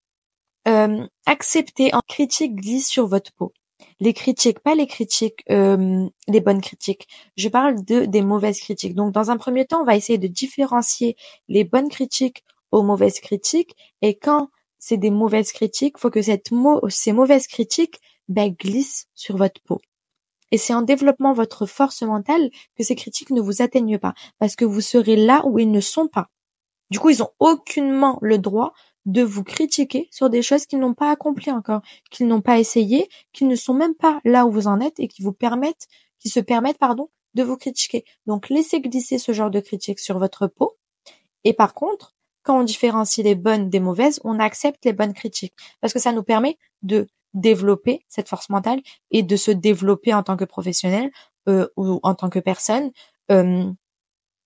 euh, 0.68 1.06
accepter 1.26 1.94
en 1.94 2.00
critique 2.06 2.56
glisse 2.56 2.88
sur 2.88 3.06
votre 3.06 3.32
peau. 3.32 3.52
Les 4.00 4.12
critiques, 4.12 4.60
pas 4.60 4.74
les 4.74 4.86
critiques, 4.86 5.42
euh, 5.50 6.06
les 6.28 6.40
bonnes 6.40 6.60
critiques. 6.60 7.08
Je 7.36 7.48
parle 7.48 7.84
de 7.84 8.04
des 8.04 8.22
mauvaises 8.22 8.60
critiques. 8.60 8.94
Donc, 8.94 9.12
dans 9.12 9.30
un 9.30 9.36
premier 9.36 9.66
temps, 9.66 9.82
on 9.82 9.84
va 9.84 9.96
essayer 9.96 10.18
de 10.18 10.26
différencier 10.26 11.16
les 11.48 11.64
bonnes 11.64 11.88
critiques 11.88 12.44
aux 12.70 12.82
mauvaises 12.82 13.20
critiques. 13.20 13.74
Et 14.02 14.16
quand 14.16 14.50
c'est 14.78 14.96
des 14.96 15.10
mauvaises 15.10 15.52
critiques, 15.52 15.98
faut 15.98 16.10
que 16.10 16.22
cette 16.22 16.50
ces 16.88 17.12
mauvaises 17.12 17.46
critiques 17.46 18.00
ben, 18.28 18.52
glissent 18.52 19.06
sur 19.14 19.36
votre 19.36 19.60
peau. 19.62 19.80
Et 20.50 20.58
c'est 20.58 20.74
en 20.74 20.82
développant 20.82 21.32
votre 21.32 21.66
force 21.66 22.02
mentale 22.02 22.50
que 22.76 22.82
ces 22.82 22.94
critiques 22.94 23.30
ne 23.30 23.40
vous 23.40 23.62
atteignent 23.62 23.98
pas, 23.98 24.14
parce 24.38 24.56
que 24.56 24.64
vous 24.64 24.80
serez 24.80 25.16
là 25.16 25.42
où 25.46 25.58
ils 25.58 25.70
ne 25.70 25.80
sont 25.80 26.08
pas. 26.08 26.30
Du 26.90 26.98
coup, 26.98 27.10
ils 27.10 27.22
ont 27.22 27.32
aucunement 27.38 28.18
le 28.22 28.38
droit 28.38 28.72
de 29.08 29.22
vous 29.22 29.42
critiquer 29.42 30.06
sur 30.10 30.28
des 30.28 30.42
choses 30.42 30.66
qu'ils 30.66 30.78
n'ont 30.78 30.92
pas 30.92 31.10
accomplies 31.10 31.50
encore, 31.50 31.80
qu'ils 32.10 32.28
n'ont 32.28 32.42
pas 32.42 32.58
essayé, 32.58 33.08
qu'ils 33.32 33.48
ne 33.48 33.56
sont 33.56 33.72
même 33.72 33.94
pas 33.94 34.20
là 34.24 34.44
où 34.44 34.52
vous 34.52 34.66
en 34.66 34.80
êtes 34.80 35.00
et 35.00 35.08
qui 35.08 35.22
vous 35.22 35.32
permettent, 35.32 35.88
qui 36.18 36.28
se 36.28 36.40
permettent, 36.40 36.78
pardon, 36.78 37.08
de 37.32 37.42
vous 37.42 37.56
critiquer. 37.56 38.04
Donc, 38.26 38.50
laissez 38.50 38.82
glisser 38.82 39.16
ce 39.16 39.32
genre 39.32 39.50
de 39.50 39.60
critiques 39.60 39.98
sur 39.98 40.18
votre 40.18 40.46
peau. 40.46 40.76
Et 41.44 41.54
par 41.54 41.72
contre, 41.72 42.14
quand 42.42 42.60
on 42.60 42.64
différencie 42.64 43.24
les 43.24 43.34
bonnes 43.34 43.70
des 43.70 43.80
mauvaises, 43.80 44.20
on 44.24 44.38
accepte 44.38 44.84
les 44.84 44.92
bonnes 44.92 45.14
critiques 45.14 45.54
parce 45.80 45.94
que 45.94 45.98
ça 45.98 46.12
nous 46.12 46.22
permet 46.22 46.58
de 46.82 47.06
développer 47.32 48.04
cette 48.08 48.28
force 48.28 48.50
mentale 48.50 48.80
et 49.10 49.22
de 49.22 49.36
se 49.36 49.50
développer 49.50 50.12
en 50.12 50.22
tant 50.22 50.36
que 50.36 50.44
professionnel 50.44 51.10
euh, 51.48 51.66
ou 51.76 51.98
en 52.02 52.14
tant 52.14 52.28
que 52.28 52.40
personne 52.40 52.90
euh, 53.30 53.70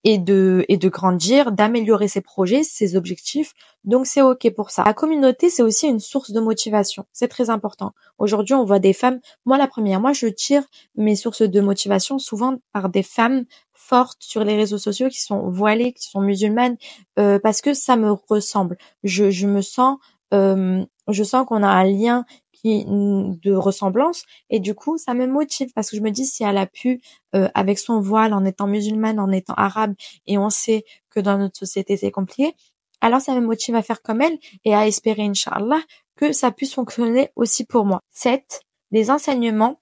et 0.05 0.19
de 0.19 0.65
et 0.69 0.77
de 0.77 0.89
grandir, 0.89 1.53
d'améliorer 1.53 2.09
ses 2.09 2.21
projets, 2.21 2.63
ses 2.63 2.97
objectifs. 2.97 3.53
Donc 3.85 4.07
c'est 4.07 4.23
ok 4.23 4.51
pour 4.55 4.71
ça. 4.71 4.85
La 4.85 4.95
communauté 4.95 5.51
c'est 5.51 5.63
aussi 5.63 5.87
une 5.87 6.01
source 6.01 6.33
de 6.33 6.41
motivation. 6.41 7.05
C'est 7.13 7.29
très 7.29 7.51
important. 7.51 7.93
Aujourd'hui 8.19 8.55
on 8.55 8.65
voit 8.65 8.79
des 8.79 8.93
femmes. 8.93 9.21
Moi 9.45 9.59
la 9.59 9.67
première, 9.67 10.01
moi 10.01 10.13
je 10.13 10.27
tire 10.27 10.65
mes 10.97 11.17
sources 11.17 11.43
de 11.43 11.61
motivation 11.61 12.19
souvent 12.19 12.57
par 12.73 12.89
des 12.89 13.03
femmes 13.03 13.45
fortes 13.73 14.23
sur 14.23 14.45
les 14.45 14.57
réseaux 14.57 14.79
sociaux 14.79 15.09
qui 15.09 15.21
sont 15.21 15.51
voilées, 15.51 15.93
qui 15.93 16.09
sont 16.09 16.21
musulmanes, 16.21 16.77
euh, 17.19 17.39
parce 17.39 17.61
que 17.61 17.75
ça 17.75 17.97
me 17.97 18.13
ressemble. 18.13 18.79
Je, 19.03 19.31
je 19.31 19.47
me 19.47 19.61
sens, 19.61 19.99
euh, 20.33 20.85
je 21.09 21.23
sens 21.25 21.47
qu'on 21.47 21.63
a 21.63 21.69
un 21.69 21.85
lien 21.85 22.25
de 22.65 23.53
ressemblance 23.55 24.25
et 24.49 24.61
du 24.61 24.75
coup 24.75 24.97
ça 24.97 25.15
me 25.15 25.27
motive 25.27 25.73
parce 25.75 25.91
que 25.91 25.97
je 25.97 26.03
me 26.03 26.11
dis 26.11 26.25
si 26.25 26.45
elle 26.45 26.59
a 26.59 26.67
pu 26.67 27.01
euh, 27.35 27.49
avec 27.55 27.79
son 27.79 28.01
voile 28.01 28.33
en 28.33 28.45
étant 28.45 28.69
musulmane 28.69 29.19
en 29.19 29.33
étant 29.33 29.55
arabe 29.55 29.95
et 30.27 30.39
on 30.39 30.49
sait 30.49 30.85
que 31.11 31.19
dans 31.19 31.39
notre 31.39 31.59
société 31.59 31.97
c'est 31.97 32.13
compliqué 32.13 32.55
alors 33.01 33.21
ça 33.21 33.35
me 33.35 33.45
motive 33.45 33.75
à 33.75 33.83
faire 33.83 34.01
comme 34.01 34.23
elle 34.23 34.39
et 34.65 34.75
à 34.75 34.87
espérer 34.87 35.23
inchallah 35.23 35.81
que 36.17 36.33
ça 36.33 36.53
puisse 36.53 36.75
fonctionner 36.75 37.31
aussi 37.35 37.65
pour 37.65 37.85
moi. 37.85 38.01
7 38.11 38.63
les 38.93 39.11
enseignements 39.11 39.81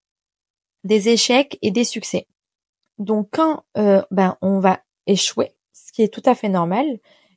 des 0.84 1.10
échecs 1.10 1.58
et 1.60 1.70
des 1.70 1.84
succès. 1.84 2.26
Donc 2.98 3.28
quand 3.32 3.64
euh, 3.76 4.02
ben 4.10 4.38
on 4.40 4.58
va 4.58 4.80
échouer 5.06 5.52
ce 5.72 5.92
qui 5.92 6.02
est 6.02 6.12
tout 6.12 6.22
à 6.24 6.34
fait 6.34 6.48
normal 6.48 6.86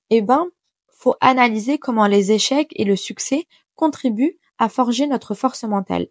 eh 0.09 0.21
ben 0.21 0.47
faut 0.87 1.15
analyser 1.19 1.77
comment 1.77 2.07
les 2.07 2.31
échecs 2.31 2.71
et 2.75 2.85
le 2.85 2.95
succès 2.95 3.45
contribuent 3.75 4.37
à 4.63 4.69
forger 4.69 5.07
notre 5.07 5.33
force 5.33 5.63
mentale. 5.65 6.07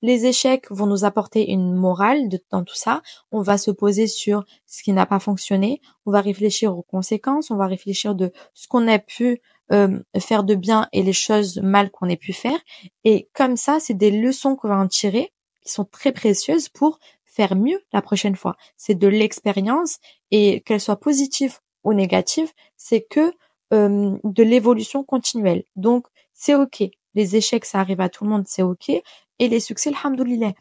Les 0.00 0.24
échecs 0.24 0.70
vont 0.70 0.86
nous 0.86 1.04
apporter 1.04 1.50
une 1.50 1.74
morale 1.74 2.30
dans 2.50 2.64
tout 2.64 2.74
ça. 2.74 3.02
On 3.30 3.42
va 3.42 3.58
se 3.58 3.70
poser 3.70 4.06
sur 4.06 4.46
ce 4.66 4.82
qui 4.82 4.92
n'a 4.92 5.04
pas 5.04 5.18
fonctionné. 5.18 5.82
On 6.06 6.10
va 6.10 6.22
réfléchir 6.22 6.74
aux 6.76 6.82
conséquences. 6.82 7.50
On 7.50 7.56
va 7.56 7.66
réfléchir 7.66 8.14
de 8.14 8.32
ce 8.54 8.66
qu'on 8.68 8.88
a 8.88 8.98
pu 8.98 9.42
euh, 9.72 9.98
faire 10.18 10.44
de 10.44 10.54
bien 10.54 10.88
et 10.92 11.02
les 11.02 11.12
choses 11.12 11.58
mal 11.58 11.90
qu'on 11.90 12.08
ait 12.08 12.16
pu 12.16 12.32
faire. 12.32 12.58
Et 13.04 13.28
comme 13.34 13.56
ça, 13.58 13.78
c'est 13.78 13.92
des 13.92 14.10
leçons 14.10 14.56
qu'on 14.56 14.68
va 14.68 14.78
en 14.78 14.88
tirer 14.88 15.30
qui 15.60 15.70
sont 15.70 15.84
très 15.84 16.12
précieuses 16.12 16.70
pour 16.70 16.98
faire 17.26 17.54
mieux 17.54 17.82
la 17.92 18.00
prochaine 18.00 18.36
fois. 18.36 18.56
C'est 18.78 18.94
de 18.94 19.08
l'expérience 19.08 19.98
et 20.30 20.62
qu'elle 20.62 20.80
soit 20.80 21.00
positive 21.00 21.58
ou 21.84 21.92
négative, 21.92 22.50
c'est 22.78 23.02
que 23.02 23.34
euh, 23.74 24.16
de 24.24 24.42
l'évolution 24.42 25.04
continuelle. 25.04 25.64
Donc, 25.76 26.06
c'est 26.32 26.54
ok. 26.54 26.82
Les 27.14 27.36
échecs, 27.36 27.64
ça 27.64 27.80
arrive 27.80 28.00
à 28.00 28.08
tout 28.08 28.24
le 28.24 28.30
monde, 28.30 28.44
c'est 28.46 28.62
ok. 28.62 28.90
Et 28.90 29.48
les 29.48 29.60
succès, 29.60 29.92
alhamdoulilah. 29.94 30.52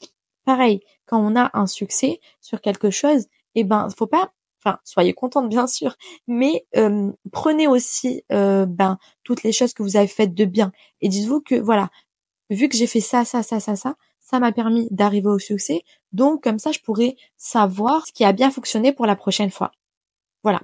Pareil, 0.46 0.82
quand 1.06 1.20
on 1.20 1.36
a 1.36 1.51
un 1.53 1.68
succès 1.68 2.20
sur 2.41 2.62
quelque 2.62 2.89
chose, 2.89 3.25
eh 3.56 3.63
ben, 3.63 3.88
faut 3.96 4.08
pas 4.08 4.32
enfin 4.63 4.79
soyez 4.84 5.13
contente 5.13 5.50
bien 5.50 5.68
sûr, 5.68 5.96
mais 6.27 6.65
euh, 6.75 7.12
prenez 7.32 7.68
aussi 7.68 8.24
euh, 8.32 8.65
ben 8.65 8.98
toutes 9.24 9.44
les 9.44 9.51
choses 9.51 9.74
que 9.74 9.84
vous 9.84 9.96
avez 9.96 10.08
faites 10.08 10.34
de 10.34 10.46
bien 10.46 10.72
et 11.01 11.10
dites-vous 11.10 11.41
que 11.41 11.56
voilà, 11.56 11.89
vu 12.50 12.70
que 12.70 12.75
j'ai 12.75 12.88
fait 12.88 13.00
ça, 13.00 13.25
ça, 13.25 13.44
ça, 13.44 13.60
ça, 13.60 13.75
ça, 13.75 13.96
ça 14.20 14.39
m'a 14.39 14.51
permis 14.51 14.88
d'arriver 14.91 15.29
au 15.29 15.39
succès, 15.39 15.84
donc 16.12 16.44
comme 16.44 16.60
ça 16.60 16.72
je 16.72 16.79
pourrais 16.79 17.15
savoir 17.38 18.06
ce 18.06 18.12
qui 18.12 18.25
a 18.25 18.34
bien 18.34 18.51
fonctionné 18.51 18.94
pour 18.94 19.06
la 19.06 19.15
prochaine 19.15 19.51
fois. 19.51 19.72
Voilà. 20.44 20.62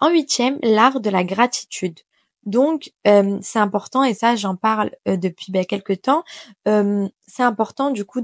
En 0.00 0.10
huitième, 0.10 0.58
l'art 0.62 1.00
de 1.00 1.10
la 1.10 1.24
gratitude. 1.24 2.00
Donc 2.46 2.92
euh, 3.06 3.38
c'est 3.42 3.58
important 3.58 4.02
et 4.02 4.14
ça 4.14 4.34
j'en 4.34 4.56
parle 4.56 4.90
depuis 5.06 5.52
ben, 5.52 5.64
quelques 5.64 6.02
temps. 6.02 6.24
c'est 6.64 7.42
important 7.42 7.90
du 7.90 8.04
coup 8.04 8.22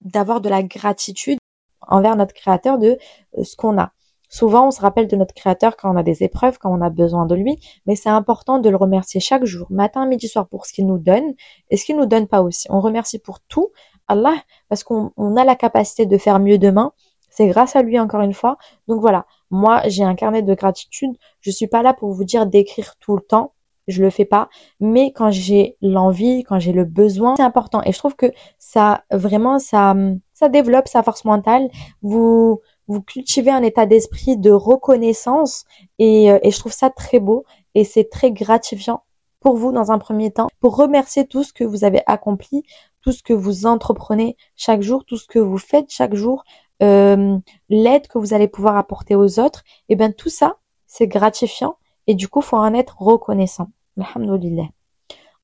d'avoir 0.00 0.40
de 0.40 0.48
la 0.48 0.62
gratitude 0.62 1.38
envers 1.82 2.16
notre 2.16 2.34
créateur 2.34 2.78
de 2.78 2.98
ce 3.42 3.56
qu'on 3.56 3.78
a. 3.78 3.92
Souvent, 4.32 4.68
on 4.68 4.70
se 4.70 4.80
rappelle 4.80 5.08
de 5.08 5.16
notre 5.16 5.34
créateur 5.34 5.76
quand 5.76 5.92
on 5.92 5.96
a 5.96 6.04
des 6.04 6.22
épreuves, 6.22 6.56
quand 6.58 6.72
on 6.72 6.80
a 6.82 6.88
besoin 6.88 7.26
de 7.26 7.34
lui, 7.34 7.58
mais 7.86 7.96
c'est 7.96 8.08
important 8.10 8.60
de 8.60 8.70
le 8.70 8.76
remercier 8.76 9.18
chaque 9.18 9.44
jour, 9.44 9.66
matin, 9.70 10.06
midi, 10.06 10.28
soir, 10.28 10.46
pour 10.46 10.66
ce 10.66 10.72
qu'il 10.72 10.86
nous 10.86 10.98
donne 10.98 11.34
et 11.68 11.76
ce 11.76 11.84
qu'il 11.84 11.96
nous 11.96 12.06
donne 12.06 12.28
pas 12.28 12.40
aussi. 12.40 12.68
On 12.70 12.80
remercie 12.80 13.18
pour 13.18 13.40
tout 13.40 13.72
Allah 14.06 14.36
parce 14.68 14.84
qu'on 14.84 15.36
a 15.36 15.44
la 15.44 15.56
capacité 15.56 16.06
de 16.06 16.16
faire 16.16 16.38
mieux 16.38 16.58
demain. 16.58 16.92
C'est 17.40 17.48
grâce 17.48 17.74
à 17.74 17.80
lui 17.80 17.98
encore 17.98 18.20
une 18.20 18.34
fois. 18.34 18.58
Donc 18.86 19.00
voilà, 19.00 19.24
moi 19.50 19.80
j'ai 19.86 20.04
un 20.04 20.14
carnet 20.14 20.42
de 20.42 20.52
gratitude. 20.52 21.16
Je 21.40 21.50
suis 21.50 21.68
pas 21.68 21.80
là 21.80 21.94
pour 21.94 22.12
vous 22.12 22.24
dire 22.24 22.44
d'écrire 22.44 22.96
tout 23.00 23.16
le 23.16 23.22
temps. 23.22 23.54
Je 23.88 24.02
le 24.02 24.10
fais 24.10 24.26
pas, 24.26 24.50
mais 24.78 25.10
quand 25.10 25.30
j'ai 25.30 25.78
l'envie, 25.80 26.44
quand 26.44 26.58
j'ai 26.58 26.74
le 26.74 26.84
besoin, 26.84 27.36
c'est 27.36 27.42
important. 27.42 27.80
Et 27.86 27.92
je 27.92 27.98
trouve 27.98 28.14
que 28.14 28.30
ça 28.58 29.04
vraiment 29.10 29.58
ça 29.58 29.96
ça 30.34 30.50
développe 30.50 30.86
sa 30.86 31.02
force 31.02 31.24
mentale. 31.24 31.70
Vous 32.02 32.60
vous 32.88 33.00
cultivez 33.00 33.50
un 33.50 33.62
état 33.62 33.86
d'esprit 33.86 34.36
de 34.36 34.50
reconnaissance 34.50 35.64
et, 35.98 36.30
euh, 36.30 36.38
et 36.42 36.50
je 36.50 36.58
trouve 36.58 36.72
ça 36.72 36.90
très 36.90 37.20
beau 37.20 37.46
et 37.74 37.84
c'est 37.84 38.10
très 38.10 38.32
gratifiant 38.32 39.02
pour 39.40 39.56
vous 39.56 39.72
dans 39.72 39.90
un 39.90 39.98
premier 39.98 40.30
temps, 40.30 40.48
pour 40.60 40.76
remercier 40.76 41.26
tout 41.26 41.42
ce 41.42 41.54
que 41.54 41.64
vous 41.64 41.84
avez 41.84 42.02
accompli, 42.06 42.64
tout 43.00 43.12
ce 43.12 43.22
que 43.22 43.32
vous 43.32 43.64
entreprenez 43.64 44.36
chaque 44.56 44.82
jour, 44.82 45.06
tout 45.06 45.16
ce 45.16 45.26
que 45.26 45.38
vous 45.38 45.56
faites 45.56 45.90
chaque 45.90 46.14
jour, 46.14 46.44
euh, 46.82 47.38
l'aide 47.68 48.08
que 48.08 48.18
vous 48.18 48.34
allez 48.34 48.48
pouvoir 48.48 48.76
apporter 48.76 49.14
aux 49.14 49.38
autres, 49.38 49.62
et 49.88 49.96
bien 49.96 50.10
tout 50.10 50.28
ça, 50.28 50.56
c'est 50.86 51.06
gratifiant 51.06 51.76
et 52.06 52.14
du 52.14 52.26
coup, 52.26 52.40
faut 52.40 52.56
en 52.56 52.74
être 52.74 53.00
reconnaissant. 53.00 53.70
Alhamdulillah. 53.96 54.68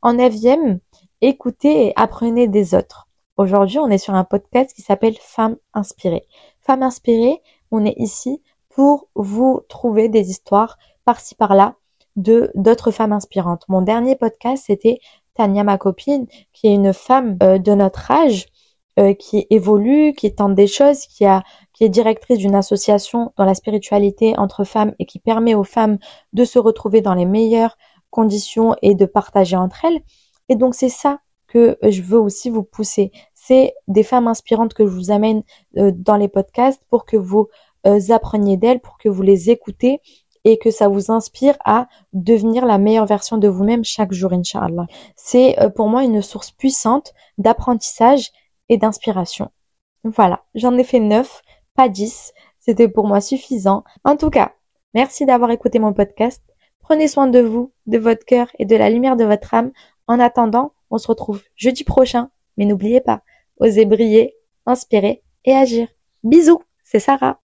En 0.02 0.14
neuvième, 0.14 0.80
écoutez 1.20 1.86
et 1.86 1.92
apprenez 1.94 2.48
des 2.48 2.74
autres. 2.74 3.06
Aujourd'hui, 3.36 3.78
on 3.78 3.88
est 3.88 3.98
sur 3.98 4.14
un 4.14 4.24
podcast 4.24 4.72
qui 4.74 4.82
s'appelle 4.82 5.16
Femmes 5.20 5.56
inspirées. 5.74 6.26
Femmes 6.60 6.82
inspirées, 6.82 7.40
on 7.70 7.84
est 7.84 7.94
ici 7.98 8.42
pour 8.68 9.08
vous 9.14 9.60
trouver 9.68 10.08
des 10.08 10.30
histoires 10.30 10.76
par-ci 11.04 11.34
par-là 11.34 11.76
de 12.16 12.50
d'autres 12.54 12.90
femmes 12.90 13.12
inspirantes. 13.12 13.64
Mon 13.68 13.82
dernier 13.82 14.16
podcast, 14.16 14.64
c'était 14.66 14.98
Tania, 15.34 15.64
ma 15.64 15.78
copine, 15.78 16.26
qui 16.52 16.66
est 16.66 16.74
une 16.74 16.94
femme 16.94 17.36
euh, 17.42 17.58
de 17.58 17.74
notre 17.74 18.10
âge, 18.10 18.46
euh, 18.98 19.14
qui 19.14 19.46
évolue, 19.50 20.14
qui 20.14 20.34
tente 20.34 20.54
des 20.54 20.66
choses, 20.66 21.06
qui 21.06 21.24
a 21.24 21.42
qui 21.72 21.84
est 21.84 21.88
directrice 21.90 22.38
d'une 22.38 22.54
association 22.54 23.32
dans 23.36 23.44
la 23.44 23.54
spiritualité 23.54 24.34
entre 24.38 24.64
femmes 24.64 24.94
et 24.98 25.04
qui 25.04 25.18
permet 25.18 25.54
aux 25.54 25.64
femmes 25.64 25.98
de 26.32 26.44
se 26.44 26.58
retrouver 26.58 27.02
dans 27.02 27.14
les 27.14 27.26
meilleures 27.26 27.76
conditions 28.08 28.74
et 28.80 28.94
de 28.94 29.04
partager 29.04 29.56
entre 29.56 29.84
elles. 29.84 30.00
Et 30.48 30.56
donc 30.56 30.74
c'est 30.74 30.88
ça 30.88 31.20
que 31.48 31.76
je 31.82 32.00
veux 32.00 32.18
aussi 32.18 32.48
vous 32.48 32.62
pousser 32.62 33.12
c'est 33.46 33.74
des 33.86 34.02
femmes 34.02 34.26
inspirantes 34.26 34.74
que 34.74 34.84
je 34.84 34.90
vous 34.90 35.10
amène 35.10 35.42
euh, 35.76 35.92
dans 35.94 36.16
les 36.16 36.28
podcasts 36.28 36.82
pour 36.90 37.04
que 37.04 37.16
vous 37.16 37.48
euh, 37.86 38.00
appreniez 38.10 38.56
d'elles, 38.56 38.80
pour 38.80 38.98
que 38.98 39.08
vous 39.08 39.22
les 39.22 39.50
écoutez 39.50 40.00
et 40.44 40.58
que 40.58 40.70
ça 40.70 40.88
vous 40.88 41.12
inspire 41.12 41.56
à 41.64 41.86
devenir 42.12 42.66
la 42.66 42.78
meilleure 42.78 43.06
version 43.06 43.38
de 43.38 43.48
vous-même 43.48 43.84
chaque 43.84 44.12
jour, 44.12 44.32
Inch'Allah. 44.32 44.86
C'est 45.14 45.60
euh, 45.60 45.68
pour 45.68 45.88
moi 45.88 46.02
une 46.02 46.22
source 46.22 46.50
puissante 46.50 47.12
d'apprentissage 47.38 48.32
et 48.68 48.78
d'inspiration. 48.78 49.50
Voilà, 50.04 50.44
j'en 50.54 50.76
ai 50.76 50.84
fait 50.84 51.00
neuf, 51.00 51.42
pas 51.74 51.88
dix. 51.88 52.32
C'était 52.58 52.88
pour 52.88 53.06
moi 53.06 53.20
suffisant. 53.20 53.84
En 54.04 54.16
tout 54.16 54.30
cas, 54.30 54.52
merci 54.94 55.26
d'avoir 55.26 55.50
écouté 55.50 55.78
mon 55.78 55.92
podcast. 55.92 56.42
Prenez 56.80 57.08
soin 57.08 57.26
de 57.26 57.40
vous, 57.40 57.72
de 57.86 57.98
votre 57.98 58.24
cœur 58.24 58.48
et 58.58 58.64
de 58.64 58.76
la 58.76 58.90
lumière 58.90 59.16
de 59.16 59.24
votre 59.24 59.54
âme. 59.54 59.72
En 60.06 60.20
attendant, 60.20 60.72
on 60.90 60.98
se 60.98 61.08
retrouve 61.08 61.42
jeudi 61.56 61.84
prochain. 61.84 62.30
Mais 62.56 62.64
n'oubliez 62.64 63.00
pas, 63.00 63.22
oser 63.58 63.84
briller, 63.84 64.36
inspirer 64.64 65.22
et 65.44 65.52
agir. 65.52 65.88
Bisous, 66.22 66.62
c'est 66.82 67.00
Sarah. 67.00 67.40